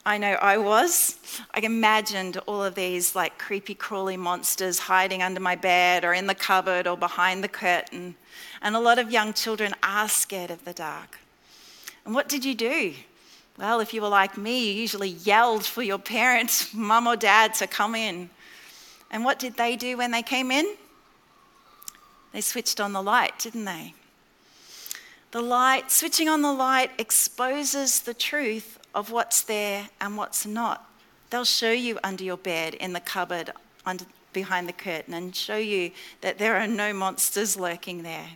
I 0.04 0.16
know 0.16 0.32
I 0.34 0.56
was. 0.56 1.18
I 1.52 1.60
imagined 1.60 2.38
all 2.46 2.64
of 2.64 2.74
these 2.74 3.14
like 3.14 3.38
creepy, 3.38 3.74
crawly 3.74 4.16
monsters 4.16 4.78
hiding 4.78 5.22
under 5.22 5.40
my 5.40 5.54
bed 5.54 6.04
or 6.04 6.14
in 6.14 6.26
the 6.26 6.34
cupboard 6.34 6.86
or 6.86 6.96
behind 6.96 7.44
the 7.44 7.48
curtain. 7.48 8.14
And 8.62 8.74
a 8.74 8.80
lot 8.80 8.98
of 8.98 9.12
young 9.12 9.34
children 9.34 9.74
are 9.82 10.08
scared 10.08 10.50
of 10.50 10.64
the 10.64 10.72
dark. 10.72 11.18
And 12.06 12.14
what 12.14 12.28
did 12.28 12.44
you 12.44 12.54
do? 12.54 12.94
Well, 13.58 13.80
if 13.80 13.92
you 13.92 14.02
were 14.02 14.08
like 14.08 14.38
me, 14.38 14.68
you 14.68 14.80
usually 14.80 15.08
yelled 15.08 15.64
for 15.64 15.82
your 15.82 15.98
parents, 15.98 16.72
mum 16.74 17.08
or 17.08 17.16
dad, 17.16 17.54
to 17.54 17.66
come 17.66 17.96
in. 17.96 18.30
And 19.10 19.24
what 19.24 19.40
did 19.40 19.56
they 19.56 19.74
do 19.74 19.96
when 19.96 20.12
they 20.12 20.22
came 20.22 20.52
in? 20.52 20.76
They 22.32 22.40
switched 22.40 22.78
on 22.78 22.92
the 22.92 23.02
light, 23.02 23.38
didn't 23.40 23.64
they? 23.64 23.94
The 25.32 25.40
light, 25.42 25.90
switching 25.90 26.28
on 26.28 26.42
the 26.42 26.52
light, 26.52 26.90
exposes 26.98 28.00
the 28.00 28.14
truth 28.14 28.78
of 28.94 29.10
what's 29.10 29.42
there 29.42 29.88
and 30.00 30.16
what's 30.16 30.46
not. 30.46 30.88
They'll 31.30 31.44
show 31.44 31.72
you 31.72 31.98
under 32.04 32.22
your 32.22 32.36
bed, 32.36 32.74
in 32.74 32.92
the 32.92 33.00
cupboard, 33.00 33.50
under, 33.84 34.04
behind 34.32 34.68
the 34.68 34.72
curtain, 34.72 35.14
and 35.14 35.34
show 35.34 35.56
you 35.56 35.90
that 36.20 36.38
there 36.38 36.56
are 36.56 36.66
no 36.66 36.92
monsters 36.92 37.58
lurking 37.58 38.02
there. 38.04 38.28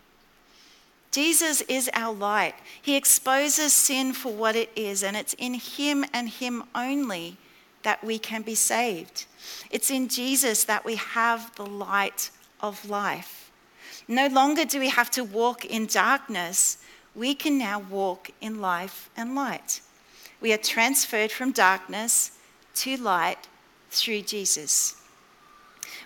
Jesus 1.12 1.61
is 1.62 1.90
our 1.92 2.14
light. 2.14 2.55
He 2.81 2.96
exposes 2.96 3.72
sin 3.72 4.14
for 4.14 4.33
what 4.33 4.57
it 4.57 4.70
is, 4.75 5.05
and 5.05 5.16
it's 5.16 5.35
in 5.35 5.55
Him 5.55 6.05
and 6.12 6.29
Him 6.29 6.64
only 6.75 7.37
that 7.83 8.03
we 8.03 8.18
can 8.18 8.42
be 8.42 8.55
saved. 8.55 9.27
It's 9.70 9.90
in 9.90 10.09
Jesus 10.09 10.64
that 10.64 10.85
we 10.85 10.96
have 10.96 11.55
the 11.57 11.66
light 11.66 12.31
of 12.61 12.88
life. 12.88 13.51
No 14.09 14.27
longer 14.29 14.64
do 14.64 14.81
we 14.81 14.88
have 14.88 15.11
to 15.12 15.22
walk 15.22 15.64
in 15.66 15.87
darkness, 15.87 16.79
we 17.14 17.35
can 17.35 17.59
now 17.59 17.79
walk 17.79 18.31
in 18.40 18.61
life 18.61 19.11
and 19.16 19.35
light. 19.35 19.83
We 20.40 20.53
are 20.53 20.59
transferred 20.59 21.31
from 21.31 21.53
darkness 21.53 22.33
to 22.77 22.96
light 22.96 23.48
through 23.90 24.22
Jesus. 24.22 25.02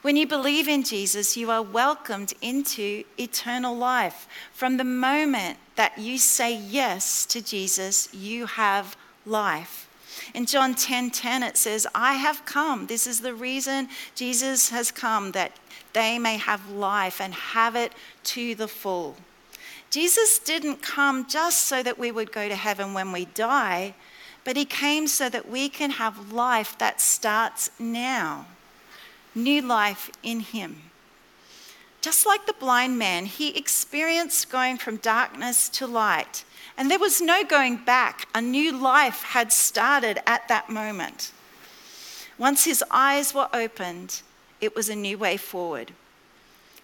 When 0.07 0.15
you 0.15 0.29
believe 0.29 0.69
in 0.69 0.85
Jesus, 0.85 1.37
you 1.37 1.51
are 1.51 1.61
welcomed 1.61 2.33
into 2.41 3.03
eternal 3.19 3.77
life. 3.77 4.29
From 4.53 4.77
the 4.77 4.85
moment 4.85 5.59
that 5.75 5.99
you 5.99 6.17
say 6.17 6.55
yes 6.55 7.27
to 7.27 7.43
Jesus, 7.43 8.09
you 8.15 8.47
have 8.47 8.97
life. 9.25 9.89
In 10.33 10.47
John 10.47 10.77
10:10 10.77 11.11
10, 11.11 11.11
10, 11.11 11.43
it 11.43 11.57
says, 11.57 11.89
"I 11.93 12.13
have 12.15 12.45
come. 12.45 12.87
This 12.87 13.09
is 13.09 13.23
the 13.23 13.35
reason 13.35 13.89
Jesus 14.15 14.69
has 14.69 14.93
come 14.93 15.33
that 15.33 15.57
they 15.93 16.21
may 16.21 16.37
have 16.37 16.71
life 16.71 17.21
and 17.21 17.35
have 17.35 17.75
it 17.75 17.93
to 18.27 18.55
the 18.55 18.69
full." 18.69 19.17
Jesus 19.91 20.39
didn't 20.39 20.83
come 20.83 21.27
just 21.27 21.63
so 21.63 21.83
that 21.83 21.99
we 21.99 22.13
would 22.13 22.31
go 22.31 22.49
to 22.49 22.55
heaven 22.55 22.95
when 22.95 23.11
we 23.11 23.25
die, 23.25 23.97
but 24.45 24.57
he 24.57 24.65
came 24.65 25.09
so 25.09 25.29
that 25.29 25.49
we 25.49 25.69
can 25.69 25.91
have 25.91 26.31
life 26.31 26.79
that 26.79 27.01
starts 27.01 27.71
now, 27.81 28.47
new 29.37 29.63
life 29.63 30.11
in 30.23 30.41
him. 30.41 30.83
Just 32.01 32.27
like 32.27 32.47
the 32.47 32.53
blind 32.55 32.99
man, 32.99 33.27
he 33.27 33.57
experienced 33.57 34.51
going 34.51 34.79
from 34.79 34.97
darkness 34.97 35.69
to 35.71 35.87
light, 35.87 36.45
and 36.77 36.91
there 36.91 36.99
was 36.99 37.21
no 37.21 37.45
going 37.45 37.77
back. 37.77 38.29
A 38.35 38.41
new 38.41 38.73
life 38.73 39.23
had 39.23 39.53
started 39.53 40.21
at 40.27 40.49
that 40.49 40.71
moment. 40.71 41.33
Once 42.39 42.65
his 42.65 42.85
eyes 42.91 43.35
were 43.35 43.49
opened, 43.53 44.23
it 44.61 44.75
was 44.75 44.89
a 44.89 44.95
new 44.95 45.19
way 45.19 45.37
forward. 45.37 45.93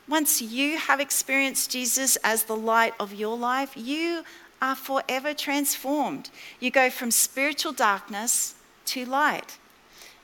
Once 0.08 0.42
you 0.42 0.76
have 0.78 0.98
experienced 0.98 1.70
Jesus 1.70 2.16
as 2.16 2.44
the 2.44 2.56
light 2.56 2.94
of 2.98 3.14
your 3.14 3.36
life, 3.36 3.72
you 3.76 4.24
are 4.60 4.74
forever 4.74 5.34
transformed. 5.34 6.30
You 6.58 6.70
go 6.70 6.90
from 6.90 7.10
spiritual 7.10 7.72
darkness 7.72 8.54
to 8.86 9.04
light. 9.04 9.58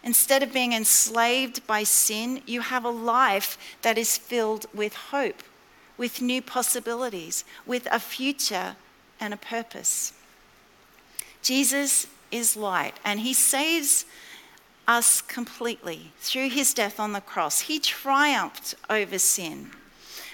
Instead 0.02 0.42
of 0.42 0.52
being 0.52 0.72
enslaved 0.72 1.66
by 1.66 1.82
sin, 1.82 2.42
you 2.46 2.61
have 2.61 2.84
a 2.84 2.90
life 2.90 3.58
that 3.82 3.98
is 3.98 4.16
filled 4.16 4.66
with 4.72 4.94
hope, 4.94 5.42
with 5.96 6.22
new 6.22 6.40
possibilities, 6.40 7.44
with 7.66 7.87
a 7.90 7.98
future 7.98 8.76
and 9.20 9.34
a 9.34 9.37
purpose. 9.37 10.12
Jesus 11.42 12.06
is 12.30 12.56
light, 12.56 12.94
and 13.04 13.20
he 13.20 13.32
saves 13.32 14.04
us 14.87 15.20
completely 15.20 16.12
through 16.18 16.48
his 16.48 16.72
death 16.72 16.98
on 16.98 17.12
the 17.12 17.20
cross. 17.20 17.62
He 17.62 17.78
triumphed 17.78 18.74
over 18.88 19.18
sin. 19.18 19.70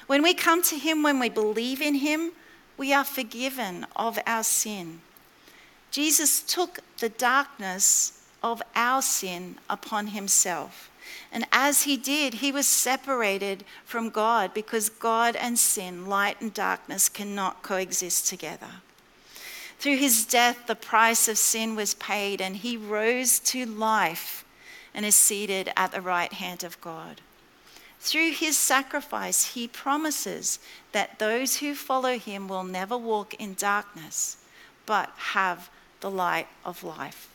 When 0.07 0.23
we 0.23 0.35
come 0.35 0.63
to 0.65 0.77
him, 0.77 1.03
when 1.03 1.19
we 1.19 1.29
believe 1.29 1.81
in 1.81 1.97
him, 1.97 2.33
we 2.77 2.93
are 2.93 3.05
forgiven 3.05 3.87
of 3.97 4.19
our 4.27 4.43
sin. 4.43 5.01
Jesus 5.91 6.43
took 6.43 6.81
the 6.99 7.09
darkness 7.09 8.21
of 8.45 8.63
our 8.77 9.01
sin 9.01 9.57
upon 9.71 10.09
himself. 10.09 10.91
And 11.33 11.47
as 11.51 11.85
he 11.85 11.97
did, 11.97 12.35
he 12.35 12.53
was 12.53 12.67
separated 12.67 13.65
from 13.87 14.11
God 14.11 14.53
because 14.53 14.91
God 14.91 15.35
and 15.35 15.59
sin, 15.59 16.07
light 16.07 16.41
and 16.43 16.53
darkness, 16.53 17.09
cannot 17.09 17.63
coexist 17.63 18.29
together. 18.29 18.83
Through 19.79 19.97
his 19.97 20.27
death, 20.27 20.67
the 20.67 20.77
price 20.77 21.27
of 21.27 21.39
sin 21.39 21.75
was 21.75 21.95
paid, 21.95 22.43
and 22.43 22.57
he 22.57 22.77
rose 22.77 23.39
to 23.41 23.65
life 23.65 24.45
and 24.95 25.07
is 25.07 25.15
seated 25.15 25.73
at 25.75 25.93
the 25.93 26.03
right 26.03 26.33
hand 26.33 26.63
of 26.63 26.81
God. 26.83 27.23
Through 27.99 28.33
his 28.33 28.59
sacrifice, 28.59 29.55
he 29.55 29.67
promises 29.67 30.59
that 30.93 31.19
those 31.19 31.57
who 31.57 31.75
follow 31.75 32.19
him 32.19 32.47
will 32.47 32.65
never 32.65 32.99
walk 32.99 33.33
in 33.35 33.55
darkness, 33.55 34.37
but 34.85 35.11
have 35.17 35.71
the 36.01 36.11
light 36.11 36.49
of 36.65 36.85
life. 36.85 37.34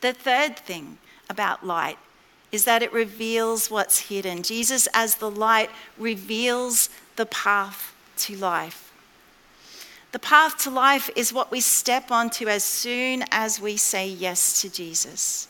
The 0.00 0.12
third 0.12 0.58
thing 0.58 0.98
about 1.28 1.66
light 1.66 1.98
is 2.50 2.64
that 2.64 2.82
it 2.82 2.92
reveals 2.92 3.70
what's 3.70 4.08
hidden. 4.08 4.42
Jesus, 4.42 4.88
as 4.94 5.16
the 5.16 5.30
light, 5.30 5.70
reveals 5.98 6.88
the 7.16 7.26
path 7.26 7.94
to 8.18 8.36
life. 8.36 8.92
The 10.12 10.18
path 10.18 10.56
to 10.64 10.70
life 10.70 11.10
is 11.14 11.32
what 11.32 11.50
we 11.50 11.60
step 11.60 12.10
onto 12.10 12.48
as 12.48 12.64
soon 12.64 13.24
as 13.30 13.60
we 13.60 13.76
say 13.76 14.08
yes 14.08 14.62
to 14.62 14.70
Jesus. 14.70 15.48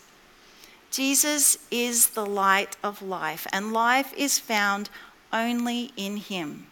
Jesus 0.91 1.59
is 1.71 2.11
the 2.11 2.27
light 2.27 2.77
of 2.83 3.03
life, 3.03 3.47
and 3.53 3.73
life 3.73 4.13
is 4.17 4.39
found 4.39 4.91
only 5.33 5.93
in 5.97 6.17
Him. 6.17 6.67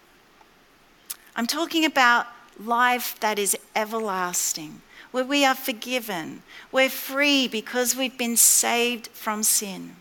I'm 1.36 1.46
talking 1.46 1.84
about 1.84 2.26
life 2.58 3.20
that 3.20 3.38
is 3.38 3.56
everlasting, 3.76 4.80
where 5.16 5.24
we 5.24 5.46
are 5.46 5.54
forgiven, 5.54 6.42
we're 6.70 6.90
free 6.90 7.48
because 7.48 7.96
we've 7.96 8.18
been 8.18 8.36
saved 8.36 9.06
from 9.14 9.42
sin. 9.42 9.96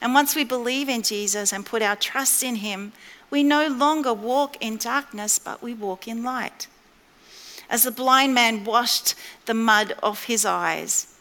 And 0.00 0.14
once 0.14 0.34
we 0.34 0.42
believe 0.42 0.88
in 0.88 1.02
Jesus 1.02 1.52
and 1.52 1.66
put 1.66 1.82
our 1.82 1.96
trust 1.96 2.42
in 2.42 2.54
Him, 2.54 2.94
we 3.28 3.42
no 3.42 3.68
longer 3.68 4.14
walk 4.14 4.56
in 4.62 4.78
darkness, 4.78 5.38
but 5.38 5.62
we 5.62 5.74
walk 5.74 6.08
in 6.08 6.22
light. 6.22 6.66
As 7.68 7.82
the 7.82 7.90
blind 7.90 8.32
man 8.32 8.64
washed 8.64 9.14
the 9.44 9.52
mud 9.52 9.96
off 10.02 10.24
his 10.24 10.46
eyes, 10.46 11.14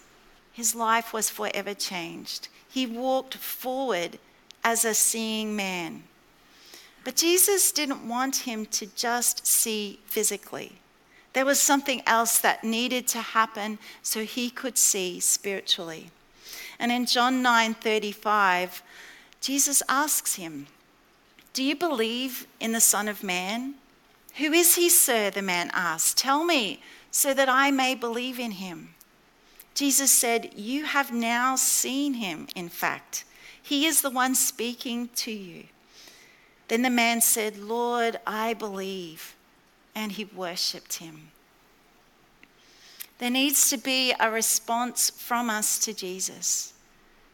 his 0.54 0.74
life 0.74 1.12
was 1.12 1.30
forever 1.30 1.74
changed. 1.74 2.48
He 2.70 2.86
walked 2.86 3.36
forward 3.36 4.20
as 4.64 4.86
a 4.86 4.94
seeing 4.94 5.54
man. 5.54 6.04
But 7.04 7.18
Jesus 7.18 7.74
didn't 7.74 8.08
want 8.08 8.48
him 8.48 8.68
to 8.68 8.86
just 8.96 9.46
see 9.46 10.00
physically. 10.06 10.78
There 11.34 11.46
was 11.46 11.60
something 11.60 12.02
else 12.06 12.38
that 12.40 12.64
needed 12.64 13.08
to 13.10 13.22
happen 13.22 13.80
so 14.02 14.24
he 14.24 14.50
could 14.50 14.78
see 14.78 15.20
spiritually. 15.20 16.12
And 16.80 16.92
in 16.92 17.06
John 17.06 17.42
9:35, 17.42 18.82
Jesus 19.42 19.84
asks 19.90 20.36
him, 20.36 20.68
"Do 21.54 21.64
you 21.64 21.76
believe 21.76 22.48
in 22.60 22.72
the 22.72 22.82
Son 22.82 23.08
of 23.08 23.24
Man?" 23.24 23.76
"Who 24.36 24.54
is 24.54 24.76
he, 24.76 24.90
sir?" 24.90 25.30
the 25.30 25.42
man 25.42 25.70
asked. 25.74 26.18
"Tell 26.18 26.44
me 26.44 26.82
so 27.12 27.34
that 27.34 27.50
I 27.50 27.72
may 27.72 27.96
believe 27.96 28.40
in 28.40 28.52
him." 28.52 28.96
Jesus 29.76 30.12
said, 30.12 30.54
"You 30.56 30.86
have 30.86 31.12
now 31.12 31.56
seen 31.56 32.16
him, 32.16 32.48
in 32.56 32.70
fact. 32.70 33.24
He 33.62 33.86
is 33.86 34.02
the 34.02 34.10
one 34.10 34.36
speaking 34.36 35.10
to 35.16 35.32
you." 35.32 35.68
Then 36.68 36.82
the 36.82 36.90
man 36.90 37.22
said, 37.22 37.58
Lord, 37.58 38.20
I 38.26 38.54
believe. 38.54 39.36
And 39.96 40.14
he 40.14 40.26
worshipped 40.26 40.96
him. 40.96 41.32
There 43.20 43.30
needs 43.30 43.70
to 43.70 43.78
be 43.78 44.14
a 44.20 44.32
response 44.32 45.10
from 45.10 45.50
us 45.50 45.80
to 45.80 45.94
Jesus. 45.94 46.74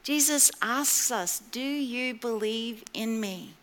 Jesus 0.04 0.52
asks 0.62 1.12
us, 1.12 1.40
Do 1.52 1.62
you 1.62 2.14
believe 2.14 2.84
in 2.94 3.20
me? 3.20 3.54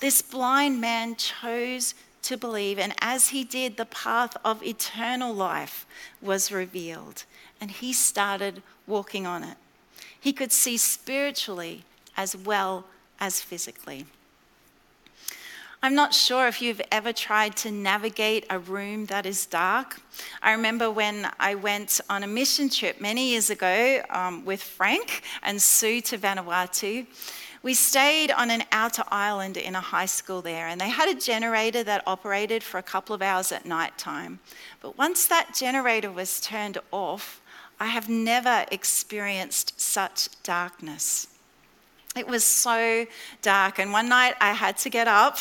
This 0.00 0.22
blind 0.22 0.80
man 0.80 1.16
chose 1.16 1.94
to 2.22 2.36
believe, 2.36 2.78
and 2.78 2.92
as 3.00 3.28
he 3.28 3.44
did, 3.44 3.76
the 3.76 3.86
path 3.86 4.36
of 4.44 4.62
eternal 4.62 5.32
life 5.32 5.86
was 6.20 6.52
revealed, 6.52 7.24
and 7.60 7.70
he 7.70 7.92
started 7.92 8.62
walking 8.86 9.26
on 9.26 9.44
it. 9.44 9.56
He 10.18 10.32
could 10.32 10.52
see 10.52 10.76
spiritually 10.76 11.84
as 12.16 12.36
well 12.36 12.84
as 13.20 13.40
physically. 13.40 14.06
I'm 15.82 15.94
not 15.94 16.14
sure 16.14 16.48
if 16.48 16.62
you've 16.62 16.80
ever 16.90 17.12
tried 17.12 17.54
to 17.58 17.70
navigate 17.70 18.46
a 18.48 18.58
room 18.58 19.06
that 19.06 19.26
is 19.26 19.46
dark. 19.46 20.00
I 20.42 20.52
remember 20.52 20.90
when 20.90 21.30
I 21.38 21.54
went 21.54 22.00
on 22.08 22.24
a 22.24 22.26
mission 22.26 22.70
trip 22.70 23.00
many 23.00 23.30
years 23.30 23.50
ago 23.50 24.02
um, 24.08 24.44
with 24.44 24.62
Frank 24.62 25.22
and 25.42 25.60
Sue 25.60 26.00
to 26.02 26.18
Vanuatu. 26.18 27.06
We 27.62 27.74
stayed 27.74 28.30
on 28.30 28.50
an 28.50 28.64
outer 28.72 29.04
island 29.08 29.56
in 29.58 29.74
a 29.74 29.80
high 29.80 30.06
school 30.06 30.40
there, 30.40 30.66
and 30.68 30.80
they 30.80 30.88
had 30.88 31.08
a 31.08 31.20
generator 31.20 31.82
that 31.84 32.02
operated 32.06 32.62
for 32.62 32.78
a 32.78 32.82
couple 32.82 33.14
of 33.14 33.22
hours 33.22 33.52
at 33.52 33.66
night 33.66 33.98
time. 33.98 34.38
But 34.80 34.96
once 34.96 35.26
that 35.26 35.54
generator 35.54 36.10
was 36.10 36.40
turned 36.40 36.78
off, 36.90 37.42
I 37.78 37.86
have 37.86 38.08
never 38.08 38.64
experienced 38.70 39.78
such 39.80 40.28
darkness. 40.42 41.28
It 42.16 42.26
was 42.26 42.44
so 42.44 43.06
dark, 43.42 43.78
and 43.78 43.92
one 43.92 44.08
night 44.08 44.36
I 44.40 44.54
had 44.54 44.78
to 44.78 44.88
get 44.88 45.06
up 45.06 45.36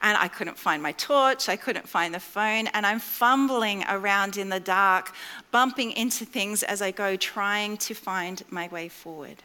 and 0.00 0.16
I 0.16 0.28
couldn't 0.28 0.56
find 0.56 0.80
my 0.80 0.92
torch, 0.92 1.48
I 1.48 1.56
couldn't 1.56 1.88
find 1.88 2.14
the 2.14 2.20
phone, 2.20 2.68
and 2.68 2.86
I'm 2.86 3.00
fumbling 3.00 3.84
around 3.88 4.36
in 4.36 4.48
the 4.48 4.60
dark, 4.60 5.12
bumping 5.50 5.90
into 5.90 6.24
things 6.24 6.62
as 6.62 6.80
I 6.80 6.92
go, 6.92 7.16
trying 7.16 7.76
to 7.78 7.94
find 7.94 8.44
my 8.50 8.68
way 8.68 8.88
forward. 8.88 9.42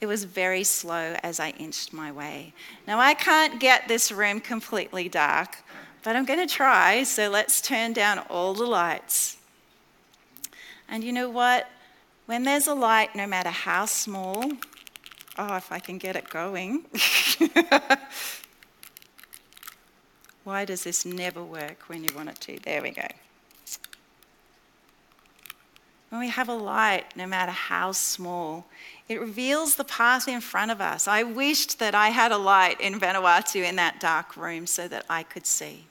It 0.00 0.06
was 0.06 0.22
very 0.22 0.62
slow 0.62 1.16
as 1.24 1.40
I 1.40 1.50
inched 1.50 1.92
my 1.92 2.12
way. 2.12 2.52
Now, 2.86 3.00
I 3.00 3.14
can't 3.14 3.58
get 3.58 3.88
this 3.88 4.12
room 4.12 4.38
completely 4.38 5.08
dark, 5.08 5.56
but 6.04 6.14
I'm 6.14 6.26
going 6.26 6.46
to 6.46 6.54
try, 6.54 7.02
so 7.02 7.28
let's 7.28 7.60
turn 7.60 7.92
down 7.92 8.18
all 8.30 8.54
the 8.54 8.66
lights. 8.66 9.36
And 10.88 11.02
you 11.02 11.12
know 11.12 11.28
what? 11.28 11.68
When 12.26 12.44
there's 12.44 12.68
a 12.68 12.74
light, 12.74 13.16
no 13.16 13.26
matter 13.26 13.50
how 13.50 13.86
small, 13.86 14.52
Oh, 15.36 15.56
if 15.56 15.72
I 15.72 15.78
can 15.80 15.98
get 15.98 16.16
it 16.16 16.30
going. 16.30 16.84
Why 20.44 20.64
does 20.64 20.84
this 20.84 21.04
never 21.04 21.42
work 21.42 21.84
when 21.88 22.04
you 22.04 22.10
want 22.14 22.28
it 22.28 22.40
to? 22.42 22.58
There 22.60 22.82
we 22.82 22.90
go. 22.90 23.06
When 26.10 26.20
we 26.20 26.28
have 26.28 26.48
a 26.48 26.54
light, 26.54 27.16
no 27.16 27.26
matter 27.26 27.50
how 27.50 27.90
small, 27.90 28.66
it 29.08 29.20
reveals 29.20 29.74
the 29.74 29.84
path 29.84 30.28
in 30.28 30.40
front 30.40 30.70
of 30.70 30.80
us. 30.80 31.08
I 31.08 31.24
wished 31.24 31.80
that 31.80 31.94
I 31.94 32.10
had 32.10 32.30
a 32.30 32.38
light 32.38 32.80
in 32.80 33.00
Vanuatu 33.00 33.68
in 33.68 33.74
that 33.76 33.98
dark 33.98 34.36
room 34.36 34.68
so 34.68 34.86
that 34.86 35.04
I 35.10 35.24
could 35.24 35.46
see. 35.46 35.86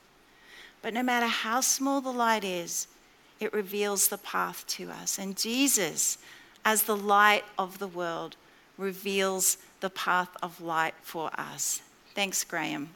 But 0.82 0.94
no 0.94 1.04
matter 1.04 1.28
how 1.28 1.60
small 1.60 2.00
the 2.00 2.14
light 2.14 2.46
is, 2.46 2.88
it 3.40 3.52
reveals 3.52 4.08
the 4.08 4.18
path 4.18 4.66
to 4.68 4.92
us. 4.92 5.20
And 5.20 5.36
Jesus, 5.36 6.20
as 6.64 6.84
the 6.84 6.96
light 6.96 7.44
of 7.58 7.80
the 7.80 7.88
world, 7.88 8.38
reveals 8.78 9.58
the 9.80 9.90
path 9.90 10.30
of 10.42 10.62
light 10.62 10.96
for 11.02 11.30
us. 11.38 11.82
Thanks, 12.16 12.44
Graham. 12.44 12.90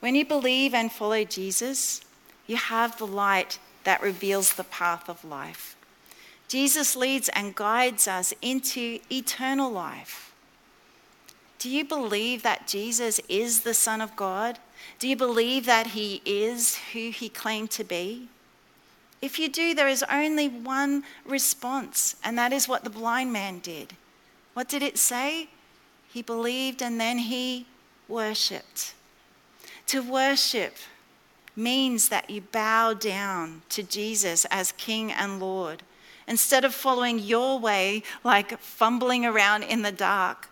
When 0.00 0.14
you 0.14 0.24
believe 0.24 0.74
and 0.74 0.90
follow 0.90 1.22
Jesus, 1.24 2.00
you 2.46 2.56
have 2.56 2.98
the 2.98 3.06
light 3.06 3.58
that 3.84 4.02
reveals 4.02 4.54
the 4.54 4.64
path 4.64 5.08
of 5.08 5.24
life. 5.24 5.76
Jesus 6.48 6.96
leads 6.96 7.28
and 7.30 7.54
guides 7.54 8.08
us 8.08 8.34
into 8.42 8.98
eternal 9.10 9.70
life. 9.70 10.32
Do 11.58 11.70
you 11.70 11.84
believe 11.84 12.42
that 12.42 12.66
Jesus 12.66 13.20
is 13.28 13.60
the 13.60 13.74
Son 13.74 14.00
of 14.00 14.16
God? 14.16 14.58
Do 14.98 15.06
you 15.06 15.16
believe 15.16 15.66
that 15.66 15.88
he 15.88 16.20
is 16.24 16.76
who 16.92 17.10
he 17.10 17.28
claimed 17.28 17.70
to 17.70 17.84
be? 17.84 18.28
If 19.22 19.38
you 19.38 19.48
do, 19.48 19.72
there 19.72 19.88
is 19.88 20.04
only 20.10 20.48
one 20.48 21.04
response, 21.24 22.16
and 22.24 22.36
that 22.36 22.52
is 22.52 22.68
what 22.68 22.82
the 22.82 22.90
blind 22.90 23.32
man 23.32 23.60
did. 23.60 23.94
What 24.54 24.68
did 24.68 24.82
it 24.82 24.98
say? 24.98 25.48
He 26.12 26.20
believed 26.20 26.82
and 26.82 27.00
then 27.00 27.18
he 27.18 27.66
worshipped. 28.08 28.94
To 29.86 30.02
worship 30.02 30.76
means 31.54 32.08
that 32.08 32.28
you 32.28 32.40
bow 32.40 32.94
down 32.94 33.62
to 33.70 33.82
Jesus 33.82 34.44
as 34.50 34.72
King 34.72 35.12
and 35.12 35.38
Lord. 35.38 35.82
Instead 36.26 36.64
of 36.64 36.74
following 36.74 37.18
your 37.18 37.58
way, 37.58 38.02
like 38.24 38.58
fumbling 38.58 39.24
around 39.24 39.62
in 39.62 39.82
the 39.82 39.92
dark, 39.92 40.48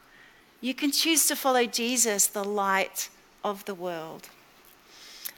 you 0.61 0.75
can 0.75 0.93
choose 0.93 1.27
to 1.27 1.37
follow 1.37 1.65
Jesus, 1.65 2.27
the 2.27 2.45
light 2.45 3.09
of 3.43 3.65
the 3.65 3.75
world. 3.75 4.29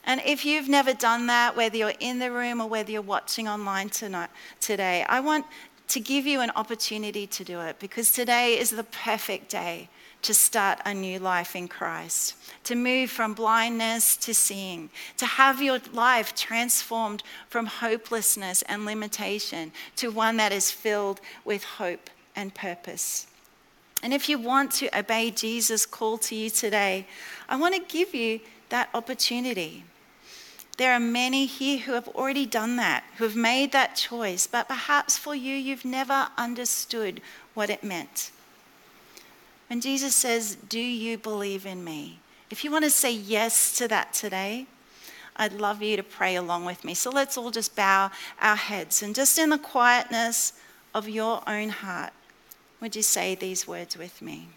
And 0.04 0.20
if 0.24 0.44
you've 0.44 0.68
never 0.68 0.94
done 0.94 1.26
that, 1.28 1.56
whether 1.56 1.76
you're 1.76 1.94
in 2.00 2.18
the 2.18 2.30
room 2.30 2.60
or 2.60 2.68
whether 2.68 2.90
you're 2.90 3.02
watching 3.02 3.48
online 3.48 3.88
tonight, 3.88 4.30
today, 4.60 5.04
I 5.08 5.20
want 5.20 5.46
to 5.88 6.00
give 6.00 6.26
you 6.26 6.40
an 6.40 6.50
opportunity 6.56 7.26
to 7.26 7.44
do 7.44 7.60
it 7.60 7.78
because 7.78 8.12
today 8.12 8.58
is 8.58 8.70
the 8.70 8.84
perfect 8.84 9.50
day 9.50 9.88
to 10.22 10.32
start 10.32 10.80
a 10.84 10.94
new 10.94 11.18
life 11.18 11.54
in 11.54 11.68
Christ, 11.68 12.36
to 12.64 12.74
move 12.74 13.10
from 13.10 13.34
blindness 13.34 14.16
to 14.18 14.32
seeing, 14.32 14.88
to 15.16 15.26
have 15.26 15.60
your 15.60 15.80
life 15.92 16.34
transformed 16.34 17.22
from 17.48 17.66
hopelessness 17.66 18.62
and 18.62 18.84
limitation 18.84 19.72
to 19.96 20.10
one 20.10 20.36
that 20.36 20.52
is 20.52 20.70
filled 20.70 21.20
with 21.44 21.64
hope 21.64 22.08
and 22.36 22.54
purpose. 22.54 23.26
And 24.02 24.12
if 24.12 24.28
you 24.28 24.38
want 24.38 24.70
to 24.72 24.98
obey 24.98 25.30
Jesus' 25.30 25.86
call 25.86 26.18
to 26.18 26.34
you 26.34 26.50
today, 26.50 27.06
I 27.48 27.56
want 27.56 27.74
to 27.74 27.80
give 27.80 28.14
you 28.14 28.40
that 28.68 28.88
opportunity. 28.94 29.84
There 30.78 30.92
are 30.92 31.00
many 31.00 31.46
here 31.46 31.78
who 31.78 31.92
have 31.92 32.08
already 32.08 32.46
done 32.46 32.76
that, 32.76 33.04
who 33.16 33.24
have 33.24 33.36
made 33.36 33.72
that 33.72 33.94
choice, 33.94 34.46
but 34.46 34.68
perhaps 34.68 35.18
for 35.18 35.34
you, 35.34 35.54
you've 35.54 35.84
never 35.84 36.28
understood 36.38 37.20
what 37.54 37.70
it 37.70 37.84
meant. 37.84 38.30
When 39.68 39.80
Jesus 39.80 40.14
says, 40.14 40.56
Do 40.56 40.80
you 40.80 41.18
believe 41.18 41.66
in 41.66 41.84
me? 41.84 42.18
If 42.50 42.64
you 42.64 42.70
want 42.70 42.84
to 42.84 42.90
say 42.90 43.12
yes 43.12 43.76
to 43.78 43.88
that 43.88 44.12
today, 44.12 44.66
I'd 45.36 45.54
love 45.54 45.82
you 45.82 45.96
to 45.96 46.02
pray 46.02 46.36
along 46.36 46.64
with 46.64 46.84
me. 46.84 46.94
So 46.94 47.10
let's 47.10 47.38
all 47.38 47.50
just 47.50 47.74
bow 47.74 48.10
our 48.40 48.56
heads 48.56 49.02
and 49.02 49.14
just 49.14 49.38
in 49.38 49.50
the 49.50 49.58
quietness 49.58 50.52
of 50.94 51.08
your 51.08 51.42
own 51.46 51.70
heart, 51.70 52.12
would 52.80 52.94
you 52.94 53.02
say 53.02 53.34
these 53.34 53.66
words 53.66 53.96
with 53.96 54.20
me? 54.20 54.48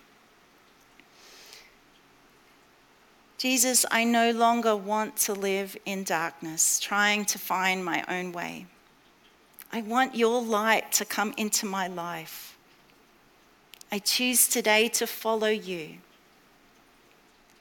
Jesus, 3.46 3.86
I 3.92 4.06
no 4.06 4.32
longer 4.32 4.76
want 4.76 5.18
to 5.18 5.34
live 5.36 5.78
in 5.86 6.04
darkness, 6.04 6.80
trying 6.80 7.26
to 7.26 7.38
find 7.38 7.86
my 7.86 8.04
own 8.10 8.32
way. 8.32 8.66
I 9.72 9.84
want 9.84 10.16
your 10.16 10.42
light 10.42 10.92
to 10.94 11.06
come 11.06 11.32
into 11.38 11.68
my 11.68 11.86
life. 11.86 12.58
I 13.92 14.00
choose 14.00 14.48
today 14.48 14.88
to 14.88 15.06
follow 15.06 15.50
you 15.50 15.98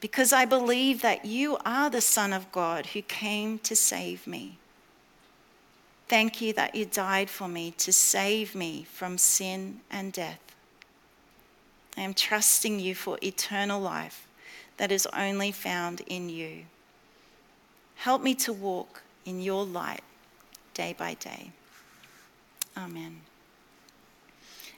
because 0.00 0.32
I 0.32 0.46
believe 0.46 1.02
that 1.02 1.26
you 1.26 1.58
are 1.66 1.90
the 1.90 2.00
Son 2.00 2.32
of 2.32 2.50
God 2.50 2.86
who 2.86 3.02
came 3.02 3.58
to 3.58 3.76
save 3.76 4.26
me. 4.26 4.56
Thank 6.08 6.40
you 6.40 6.54
that 6.54 6.74
you 6.74 6.86
died 6.86 7.28
for 7.28 7.46
me 7.46 7.72
to 7.72 7.92
save 7.92 8.54
me 8.54 8.86
from 8.90 9.18
sin 9.18 9.80
and 9.90 10.14
death. 10.14 10.40
I 11.94 12.00
am 12.00 12.14
trusting 12.14 12.80
you 12.80 12.94
for 12.94 13.18
eternal 13.22 13.82
life 13.82 14.23
that 14.76 14.90
is 14.90 15.06
only 15.16 15.52
found 15.52 16.02
in 16.06 16.28
you. 16.28 16.64
Help 17.96 18.22
me 18.22 18.34
to 18.34 18.52
walk 18.52 19.02
in 19.24 19.40
your 19.40 19.64
light 19.64 20.02
day 20.74 20.94
by 20.98 21.14
day. 21.14 21.50
Amen. 22.76 23.20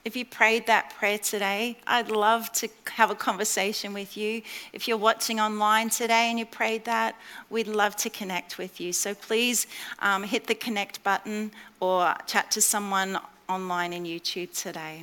If 0.04 0.14
you 0.14 0.24
prayed 0.24 0.68
that 0.68 0.94
prayer 0.96 1.18
today, 1.18 1.78
I'd 1.84 2.12
love 2.12 2.52
to 2.52 2.68
have 2.92 3.10
a 3.10 3.16
conversation 3.16 3.92
with 3.92 4.16
you. 4.16 4.42
If 4.72 4.86
you're 4.86 4.96
watching 4.96 5.40
online 5.40 5.90
today 5.90 6.30
and 6.30 6.38
you 6.38 6.46
prayed 6.46 6.84
that, 6.84 7.16
we'd 7.50 7.66
love 7.66 7.96
to 7.96 8.10
connect 8.10 8.56
with 8.56 8.80
you. 8.80 8.92
So 8.92 9.14
please 9.14 9.66
um, 9.98 10.22
hit 10.22 10.46
the 10.46 10.54
connect 10.54 11.02
button 11.02 11.50
or 11.80 12.14
chat 12.28 12.52
to 12.52 12.60
someone 12.60 13.18
online 13.48 13.92
in 13.92 14.04
YouTube 14.04 14.56
today. 14.56 15.02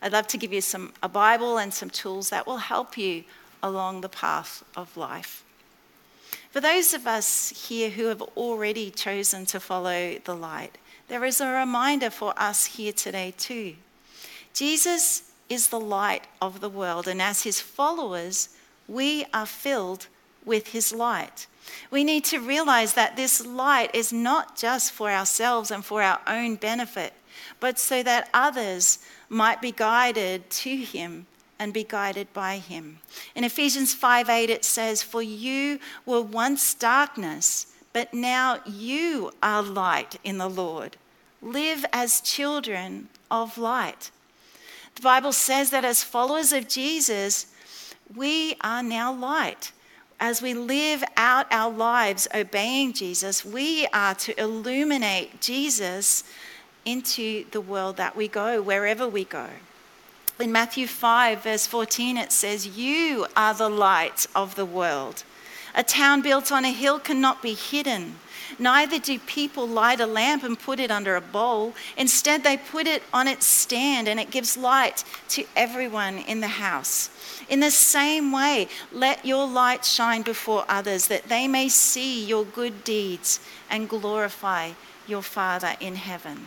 I'd 0.00 0.12
love 0.12 0.28
to 0.28 0.36
give 0.36 0.52
you 0.52 0.60
some, 0.60 0.92
a 1.02 1.08
Bible 1.08 1.58
and 1.58 1.74
some 1.74 1.90
tools 1.90 2.30
that 2.30 2.46
will 2.46 2.58
help 2.58 2.96
you 2.96 3.24
along 3.64 4.02
the 4.02 4.08
path 4.10 4.62
of 4.76 4.94
life. 4.94 5.42
For 6.50 6.60
those 6.60 6.92
of 6.92 7.06
us 7.06 7.66
here 7.68 7.88
who 7.88 8.04
have 8.04 8.20
already 8.36 8.90
chosen 8.90 9.46
to 9.46 9.58
follow 9.58 10.18
the 10.22 10.36
light, 10.36 10.76
there 11.08 11.24
is 11.24 11.40
a 11.40 11.48
reminder 11.48 12.10
for 12.10 12.34
us 12.36 12.66
here 12.66 12.92
today 12.92 13.32
too. 13.36 13.74
Jesus 14.52 15.32
is 15.48 15.68
the 15.68 15.80
light 15.80 16.26
of 16.42 16.60
the 16.60 16.68
world, 16.68 17.08
and 17.08 17.20
as 17.20 17.42
his 17.42 17.60
followers, 17.60 18.50
we 18.86 19.24
are 19.32 19.46
filled 19.46 20.08
with 20.44 20.68
his 20.68 20.92
light. 20.92 21.46
We 21.90 22.04
need 22.04 22.24
to 22.26 22.40
realize 22.40 22.92
that 22.94 23.16
this 23.16 23.44
light 23.44 23.94
is 23.94 24.12
not 24.12 24.56
just 24.56 24.92
for 24.92 25.10
ourselves 25.10 25.70
and 25.70 25.82
for 25.82 26.02
our 26.02 26.20
own 26.26 26.56
benefit, 26.56 27.14
but 27.60 27.78
so 27.78 28.02
that 28.02 28.28
others 28.34 28.98
might 29.30 29.62
be 29.62 29.72
guided 29.72 30.50
to 30.50 30.76
him 30.76 31.26
and 31.64 31.72
be 31.72 31.82
guided 31.82 32.30
by 32.34 32.58
him. 32.58 32.98
In 33.34 33.42
Ephesians 33.42 33.94
5 33.94 34.28
8, 34.28 34.50
it 34.50 34.64
says, 34.64 35.02
For 35.02 35.22
you 35.22 35.80
were 36.04 36.20
once 36.20 36.74
darkness, 36.74 37.66
but 37.94 38.12
now 38.12 38.60
you 38.66 39.32
are 39.42 39.62
light 39.62 40.16
in 40.22 40.36
the 40.36 40.48
Lord. 40.48 40.98
Live 41.40 41.86
as 41.90 42.20
children 42.20 43.08
of 43.30 43.56
light. 43.56 44.10
The 44.94 45.00
Bible 45.00 45.32
says 45.32 45.70
that 45.70 45.86
as 45.86 46.04
followers 46.04 46.52
of 46.52 46.68
Jesus, 46.68 47.46
we 48.14 48.56
are 48.60 48.82
now 48.82 49.10
light. 49.12 49.72
As 50.20 50.42
we 50.42 50.52
live 50.52 51.02
out 51.16 51.46
our 51.50 51.72
lives 51.72 52.28
obeying 52.34 52.92
Jesus, 52.92 53.42
we 53.42 53.86
are 53.86 54.14
to 54.16 54.38
illuminate 54.38 55.40
Jesus 55.40 56.24
into 56.84 57.46
the 57.52 57.60
world 57.60 57.96
that 57.96 58.14
we 58.14 58.28
go, 58.28 58.60
wherever 58.60 59.08
we 59.08 59.24
go. 59.24 59.48
In 60.40 60.50
Matthew 60.50 60.88
5, 60.88 61.44
verse 61.44 61.66
14, 61.68 62.16
it 62.16 62.32
says, 62.32 62.76
You 62.76 63.26
are 63.36 63.54
the 63.54 63.68
light 63.68 64.26
of 64.34 64.56
the 64.56 64.66
world. 64.66 65.22
A 65.76 65.84
town 65.84 66.22
built 66.22 66.50
on 66.50 66.64
a 66.64 66.72
hill 66.72 66.98
cannot 66.98 67.40
be 67.40 67.54
hidden. 67.54 68.16
Neither 68.58 68.98
do 68.98 69.18
people 69.20 69.66
light 69.66 70.00
a 70.00 70.06
lamp 70.06 70.42
and 70.42 70.58
put 70.58 70.80
it 70.80 70.90
under 70.90 71.14
a 71.14 71.20
bowl. 71.20 71.74
Instead, 71.96 72.42
they 72.42 72.56
put 72.56 72.86
it 72.88 73.02
on 73.12 73.28
its 73.28 73.46
stand 73.46 74.08
and 74.08 74.18
it 74.18 74.32
gives 74.32 74.56
light 74.56 75.04
to 75.28 75.44
everyone 75.54 76.18
in 76.18 76.40
the 76.40 76.48
house. 76.48 77.10
In 77.48 77.60
the 77.60 77.70
same 77.70 78.32
way, 78.32 78.68
let 78.92 79.24
your 79.24 79.46
light 79.46 79.84
shine 79.84 80.22
before 80.22 80.64
others 80.68 81.08
that 81.08 81.28
they 81.28 81.46
may 81.46 81.68
see 81.68 82.24
your 82.24 82.44
good 82.44 82.82
deeds 82.82 83.40
and 83.70 83.88
glorify 83.88 84.72
your 85.06 85.22
Father 85.22 85.76
in 85.80 85.94
heaven. 85.94 86.46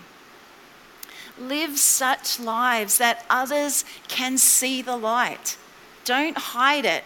Live 1.40 1.78
such 1.78 2.40
lives 2.40 2.98
that 2.98 3.26
others 3.30 3.86
can 4.08 4.38
see 4.38 4.82
the 4.82 4.98
light. 4.98 5.58
Don't 6.06 6.38
hide 6.38 6.86
it. 6.86 7.04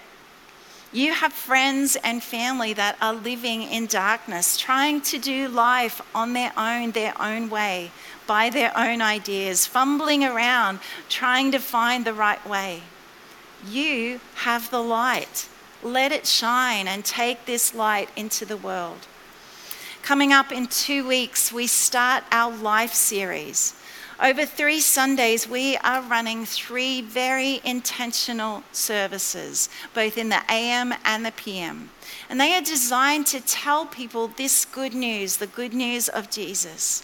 You 0.93 1.13
have 1.13 1.31
friends 1.31 1.95
and 2.03 2.21
family 2.21 2.73
that 2.73 2.97
are 3.01 3.13
living 3.13 3.63
in 3.63 3.85
darkness, 3.85 4.57
trying 4.57 4.99
to 5.01 5.17
do 5.17 5.47
life 5.47 6.01
on 6.13 6.33
their 6.33 6.51
own, 6.57 6.91
their 6.91 7.19
own 7.21 7.49
way, 7.49 7.91
by 8.27 8.49
their 8.49 8.77
own 8.77 9.01
ideas, 9.01 9.65
fumbling 9.65 10.25
around, 10.25 10.79
trying 11.07 11.51
to 11.53 11.59
find 11.59 12.03
the 12.03 12.13
right 12.13 12.45
way. 12.47 12.81
You 13.65 14.19
have 14.35 14.69
the 14.69 14.81
light. 14.81 15.47
Let 15.81 16.11
it 16.11 16.27
shine 16.27 16.87
and 16.87 17.05
take 17.05 17.45
this 17.45 17.73
light 17.73 18.09
into 18.17 18.45
the 18.45 18.57
world. 18.57 19.07
Coming 20.01 20.33
up 20.33 20.51
in 20.51 20.67
two 20.67 21.07
weeks, 21.07 21.53
we 21.53 21.67
start 21.67 22.23
our 22.31 22.51
life 22.51 22.93
series. 22.93 23.80
Over 24.23 24.45
three 24.45 24.81
Sundays, 24.81 25.49
we 25.49 25.77
are 25.77 26.03
running 26.03 26.45
three 26.45 27.01
very 27.01 27.59
intentional 27.65 28.61
services, 28.71 29.67
both 29.95 30.15
in 30.15 30.29
the 30.29 30.43
AM 30.47 30.93
and 31.03 31.25
the 31.25 31.31
PM. 31.31 31.89
And 32.29 32.39
they 32.39 32.53
are 32.53 32.61
designed 32.61 33.25
to 33.27 33.41
tell 33.41 33.87
people 33.87 34.27
this 34.27 34.63
good 34.63 34.93
news, 34.93 35.37
the 35.37 35.47
good 35.47 35.73
news 35.73 36.07
of 36.07 36.29
Jesus. 36.29 37.03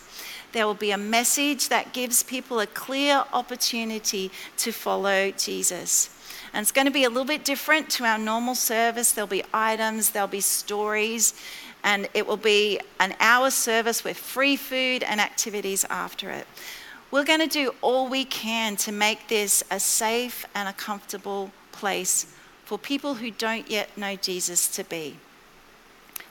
There 0.51 0.67
will 0.67 0.75
be 0.75 0.91
a 0.91 0.97
message 0.97 1.69
that 1.69 1.91
gives 1.91 2.21
people 2.21 2.59
a 2.59 2.67
clear 2.67 3.23
opportunity 3.33 4.29
to 4.57 4.71
follow 4.71 5.31
Jesus. 5.31 6.11
And 6.53 6.61
it's 6.61 6.71
going 6.71 6.85
to 6.85 6.91
be 6.91 7.05
a 7.05 7.09
little 7.09 7.25
bit 7.25 7.43
different 7.43 7.89
to 7.91 8.05
our 8.05 8.19
normal 8.19 8.53
service. 8.53 9.11
There'll 9.11 9.27
be 9.27 9.43
items, 9.55 10.11
there'll 10.11 10.27
be 10.27 10.41
stories, 10.41 11.33
and 11.83 12.07
it 12.13 12.27
will 12.27 12.37
be 12.37 12.79
an 12.99 13.15
hour 13.19 13.49
service 13.49 14.03
with 14.03 14.17
free 14.17 14.55
food 14.55 15.01
and 15.01 15.19
activities 15.19 15.83
after 15.89 16.29
it. 16.29 16.45
We're 17.09 17.23
going 17.23 17.39
to 17.39 17.47
do 17.47 17.73
all 17.81 18.09
we 18.09 18.25
can 18.25 18.75
to 18.77 18.91
make 18.91 19.27
this 19.27 19.63
a 19.71 19.79
safe 19.79 20.45
and 20.53 20.67
a 20.67 20.73
comfortable 20.73 21.51
place 21.71 22.33
for 22.65 22.77
people 22.77 23.15
who 23.15 23.31
don't 23.31 23.69
yet 23.69 23.97
know 23.97 24.15
Jesus 24.15 24.67
to 24.75 24.83
be. 24.83 25.15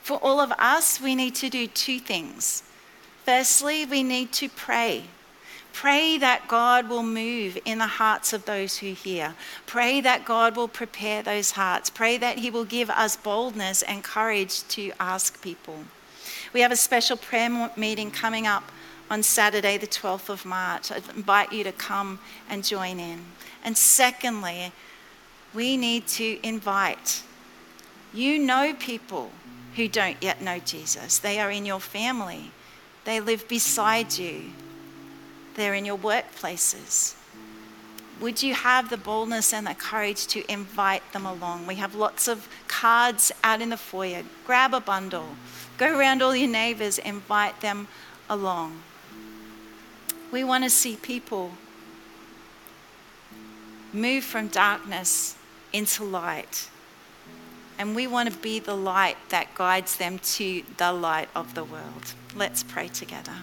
For 0.02 0.18
all 0.18 0.38
of 0.38 0.52
us, 0.58 1.00
we 1.00 1.14
need 1.14 1.34
to 1.36 1.48
do 1.48 1.66
two 1.66 1.98
things. 1.98 2.62
Firstly, 3.24 3.86
we 3.86 4.02
need 4.02 4.32
to 4.32 4.48
pray. 4.50 5.04
Pray 5.72 6.18
that 6.18 6.46
God 6.46 6.88
will 6.88 7.02
move 7.02 7.58
in 7.64 7.78
the 7.78 7.86
hearts 7.86 8.32
of 8.32 8.44
those 8.44 8.78
who 8.78 8.92
hear. 8.92 9.34
Pray 9.66 10.00
that 10.00 10.24
God 10.24 10.56
will 10.56 10.68
prepare 10.68 11.22
those 11.22 11.52
hearts. 11.52 11.90
Pray 11.90 12.18
that 12.18 12.38
He 12.38 12.50
will 12.50 12.64
give 12.64 12.88
us 12.90 13.16
boldness 13.16 13.82
and 13.82 14.04
courage 14.04 14.66
to 14.68 14.92
ask 15.00 15.42
people. 15.42 15.84
We 16.52 16.60
have 16.60 16.72
a 16.72 16.76
special 16.76 17.16
prayer 17.16 17.70
meeting 17.76 18.10
coming 18.10 18.46
up 18.46 18.70
on 19.10 19.22
Saturday, 19.22 19.78
the 19.78 19.86
12th 19.86 20.28
of 20.28 20.44
March. 20.44 20.90
I 20.90 20.96
invite 20.96 21.52
you 21.52 21.64
to 21.64 21.72
come 21.72 22.18
and 22.48 22.64
join 22.64 22.98
in. 22.98 23.24
And 23.64 23.76
secondly, 23.76 24.72
we 25.54 25.76
need 25.76 26.06
to 26.08 26.38
invite. 26.46 27.22
You 28.12 28.38
know 28.38 28.74
people 28.78 29.30
who 29.76 29.88
don't 29.88 30.22
yet 30.22 30.40
know 30.40 30.58
Jesus. 30.58 31.18
They 31.18 31.38
are 31.38 31.50
in 31.50 31.66
your 31.66 31.80
family, 31.80 32.50
they 33.04 33.20
live 33.20 33.46
beside 33.46 34.16
you, 34.18 34.50
they're 35.54 35.74
in 35.74 35.84
your 35.84 35.98
workplaces. 35.98 37.14
Would 38.20 38.42
you 38.42 38.54
have 38.54 38.88
the 38.88 38.96
boldness 38.96 39.52
and 39.52 39.66
the 39.66 39.74
courage 39.74 40.26
to 40.28 40.50
invite 40.50 41.02
them 41.12 41.26
along? 41.26 41.66
We 41.66 41.74
have 41.74 41.94
lots 41.94 42.28
of 42.28 42.48
cards 42.66 43.30
out 43.44 43.60
in 43.60 43.68
the 43.68 43.76
foyer. 43.76 44.22
Grab 44.46 44.72
a 44.72 44.80
bundle, 44.80 45.28
go 45.76 45.98
around 45.98 46.22
all 46.22 46.34
your 46.34 46.48
neighbors, 46.48 46.96
invite 46.98 47.60
them 47.60 47.88
along. 48.30 48.80
We 50.32 50.44
want 50.44 50.64
to 50.64 50.70
see 50.70 50.96
people 50.96 51.52
move 53.92 54.24
from 54.24 54.48
darkness 54.48 55.36
into 55.72 56.04
light. 56.04 56.68
And 57.78 57.94
we 57.94 58.06
want 58.06 58.30
to 58.30 58.38
be 58.38 58.58
the 58.58 58.74
light 58.74 59.16
that 59.28 59.54
guides 59.54 59.96
them 59.96 60.18
to 60.18 60.62
the 60.78 60.92
light 60.92 61.28
of 61.34 61.54
the 61.54 61.64
world. 61.64 62.14
Let's 62.34 62.62
pray 62.62 62.88
together. 62.88 63.34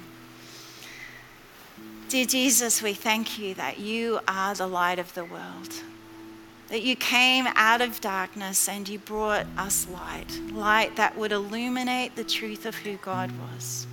Dear 2.10 2.26
Jesus, 2.26 2.82
we 2.82 2.94
thank 2.94 3.40
you 3.40 3.54
that 3.56 3.80
you 3.80 4.20
are 4.28 4.54
the 4.54 4.68
light 4.68 5.00
of 5.00 5.14
the 5.14 5.26
world 5.26 5.70
that 6.74 6.82
you 6.82 6.96
came 6.96 7.46
out 7.54 7.82
of 7.82 8.02
darkness 8.02 8.68
and 8.68 8.90
you 8.90 8.98
brought 8.98 9.46
us 9.60 9.88
light, 9.90 10.40
light 10.54 10.96
that 10.96 11.16
would 11.16 11.32
illuminate 11.32 12.16
the 12.16 12.24
truth 12.24 12.66
of 12.66 12.74
who 12.76 12.96
God 12.98 13.32
was 13.40 13.86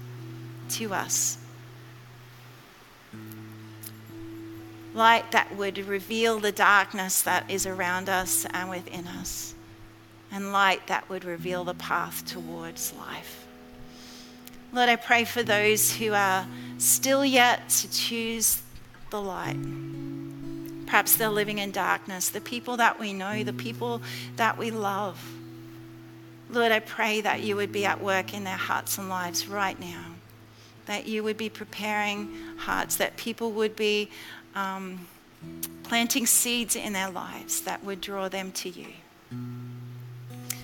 to 0.70 0.94
us. 0.94 1.36
Light 4.94 5.30
that 5.32 5.56
would 5.56 5.78
reveal 5.78 6.40
the 6.40 6.52
darkness 6.52 7.22
that 7.22 7.48
is 7.50 7.66
around 7.66 8.08
us 8.08 8.44
and 8.50 8.68
within 8.68 9.06
us, 9.06 9.54
and 10.32 10.52
light 10.52 10.86
that 10.88 11.08
would 11.08 11.24
reveal 11.24 11.64
the 11.64 11.74
path 11.74 12.26
towards 12.26 12.92
life. 12.94 13.46
Lord, 14.72 14.88
I 14.88 14.96
pray 14.96 15.24
for 15.24 15.42
those 15.42 15.94
who 15.96 16.12
are 16.12 16.46
still 16.78 17.24
yet 17.24 17.68
to 17.68 17.90
choose 17.90 18.62
the 19.10 19.20
light. 19.20 19.58
Perhaps 20.86 21.16
they're 21.16 21.28
living 21.28 21.58
in 21.58 21.70
darkness, 21.70 22.28
the 22.28 22.40
people 22.40 22.76
that 22.78 22.98
we 22.98 23.12
know, 23.12 23.44
the 23.44 23.52
people 23.52 24.02
that 24.36 24.58
we 24.58 24.70
love. 24.70 25.20
Lord, 26.50 26.72
I 26.72 26.80
pray 26.80 27.20
that 27.20 27.42
you 27.42 27.54
would 27.54 27.70
be 27.70 27.84
at 27.84 28.00
work 28.02 28.34
in 28.34 28.42
their 28.42 28.56
hearts 28.56 28.98
and 28.98 29.08
lives 29.08 29.46
right 29.46 29.78
now, 29.78 30.04
that 30.86 31.06
you 31.06 31.22
would 31.22 31.36
be 31.36 31.48
preparing 31.48 32.34
hearts, 32.56 32.96
that 32.96 33.16
people 33.16 33.52
would 33.52 33.76
be 33.76 34.10
um, 34.54 35.06
planting 35.82 36.26
seeds 36.26 36.76
in 36.76 36.92
their 36.92 37.10
lives 37.10 37.62
that 37.62 37.82
would 37.84 38.00
draw 38.00 38.28
them 38.28 38.52
to 38.52 38.68
you. 38.68 38.88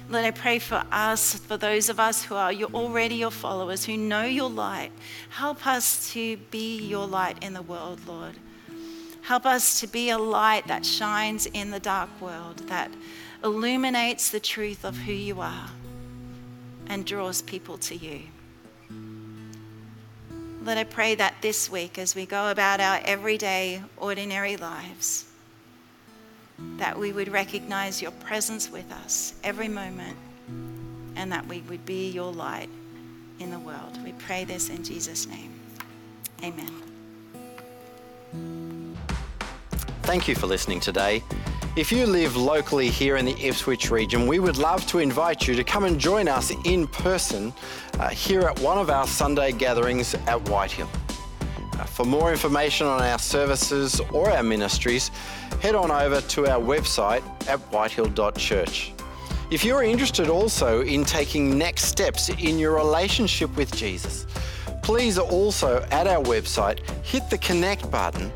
Lord, 0.08 0.24
I 0.24 0.30
pray 0.30 0.60
for 0.60 0.84
us, 0.92 1.34
for 1.34 1.56
those 1.56 1.88
of 1.88 1.98
us 1.98 2.22
who 2.22 2.36
are 2.36 2.52
already 2.52 3.16
your 3.16 3.32
followers, 3.32 3.84
who 3.84 3.96
know 3.96 4.22
your 4.22 4.48
light. 4.48 4.92
Help 5.30 5.66
us 5.66 6.12
to 6.12 6.36
be 6.50 6.78
your 6.78 7.06
light 7.06 7.42
in 7.42 7.54
the 7.54 7.62
world, 7.62 8.00
Lord. 8.06 8.34
Help 9.22 9.44
us 9.44 9.80
to 9.80 9.88
be 9.88 10.10
a 10.10 10.18
light 10.18 10.68
that 10.68 10.86
shines 10.86 11.46
in 11.46 11.72
the 11.72 11.80
dark 11.80 12.08
world, 12.20 12.58
that 12.68 12.92
illuminates 13.42 14.30
the 14.30 14.38
truth 14.38 14.84
of 14.84 14.96
who 14.96 15.12
you 15.12 15.40
are 15.40 15.70
and 16.86 17.04
draws 17.04 17.42
people 17.42 17.76
to 17.78 17.96
you. 17.96 18.20
Lord, 20.66 20.78
I 20.78 20.84
pray 20.84 21.14
that 21.14 21.36
this 21.42 21.70
week, 21.70 21.96
as 21.96 22.16
we 22.16 22.26
go 22.26 22.50
about 22.50 22.80
our 22.80 22.98
everyday, 23.04 23.80
ordinary 23.96 24.56
lives, 24.56 25.24
that 26.78 26.98
we 26.98 27.12
would 27.12 27.28
recognize 27.28 28.02
your 28.02 28.10
presence 28.10 28.68
with 28.68 28.90
us 28.90 29.34
every 29.44 29.68
moment 29.68 30.16
and 31.14 31.30
that 31.30 31.46
we 31.46 31.60
would 31.68 31.86
be 31.86 32.10
your 32.10 32.32
light 32.32 32.68
in 33.38 33.52
the 33.52 33.60
world. 33.60 33.96
We 34.04 34.10
pray 34.14 34.42
this 34.42 34.68
in 34.68 34.82
Jesus' 34.82 35.28
name. 35.28 35.54
Amen. 36.42 36.82
Thank 40.02 40.26
you 40.26 40.34
for 40.34 40.48
listening 40.48 40.80
today. 40.80 41.22
If 41.76 41.92
you 41.92 42.06
live 42.06 42.36
locally 42.38 42.88
here 42.88 43.18
in 43.18 43.26
the 43.26 43.36
Ipswich 43.38 43.90
region, 43.90 44.26
we 44.26 44.38
would 44.38 44.56
love 44.56 44.86
to 44.86 44.98
invite 44.98 45.46
you 45.46 45.54
to 45.54 45.62
come 45.62 45.84
and 45.84 46.00
join 46.00 46.26
us 46.26 46.50
in 46.64 46.86
person 46.86 47.52
uh, 48.00 48.08
here 48.08 48.40
at 48.44 48.58
one 48.60 48.78
of 48.78 48.88
our 48.88 49.06
Sunday 49.06 49.52
gatherings 49.52 50.14
at 50.14 50.48
Whitehill. 50.48 50.88
Uh, 51.74 51.84
for 51.84 52.06
more 52.06 52.32
information 52.32 52.86
on 52.86 53.02
our 53.02 53.18
services 53.18 54.00
or 54.10 54.30
our 54.30 54.42
ministries, 54.42 55.10
head 55.60 55.74
on 55.74 55.90
over 55.90 56.22
to 56.22 56.46
our 56.46 56.58
website 56.58 57.22
at 57.46 57.58
whitehill.church. 57.70 58.94
If 59.50 59.62
you're 59.62 59.82
interested 59.82 60.30
also 60.30 60.80
in 60.80 61.04
taking 61.04 61.58
next 61.58 61.84
steps 61.84 62.30
in 62.30 62.58
your 62.58 62.74
relationship 62.74 63.54
with 63.54 63.76
Jesus, 63.76 64.26
please 64.82 65.18
also 65.18 65.86
at 65.90 66.06
our 66.06 66.24
website 66.24 66.78
hit 67.04 67.28
the 67.28 67.36
connect 67.36 67.90
button 67.90 68.32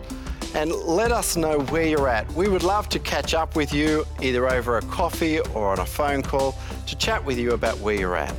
and 0.55 0.73
let 0.73 1.13
us 1.13 1.37
know 1.37 1.61
where 1.61 1.87
you're 1.87 2.09
at. 2.09 2.31
We 2.33 2.49
would 2.49 2.63
love 2.63 2.89
to 2.91 2.99
catch 2.99 3.35
up 3.35 3.57
with 3.57 3.73
you 3.73 4.05
either 4.21 4.49
over 4.49 4.79
a 4.79 4.83
coffee 4.83 5.41
or 5.41 5.71
on 5.71 5.79
a 5.79 5.87
phone 5.87 6.23
call 6.23 6.57
to 6.87 6.97
chat 6.97 7.25
with 7.25 7.39
you 7.39 7.53
about 7.53 7.79
where 7.79 7.95
you're 7.95 8.17
at. 8.17 8.35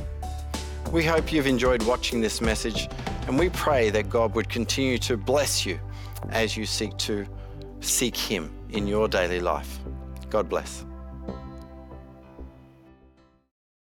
We 0.90 1.04
hope 1.04 1.32
you've 1.32 1.46
enjoyed 1.46 1.82
watching 1.84 2.20
this 2.20 2.40
message 2.40 2.88
and 3.26 3.38
we 3.38 3.48
pray 3.50 3.90
that 3.90 4.10
God 4.10 4.34
would 4.34 4.48
continue 4.48 4.98
to 4.98 5.16
bless 5.16 5.64
you 5.64 5.78
as 6.30 6.56
you 6.56 6.66
seek 6.66 6.96
to 6.98 7.26
seek 7.80 8.16
Him 8.16 8.52
in 8.70 8.86
your 8.86 9.08
daily 9.08 9.40
life. 9.40 9.78
God 10.28 10.48
bless. 10.48 10.84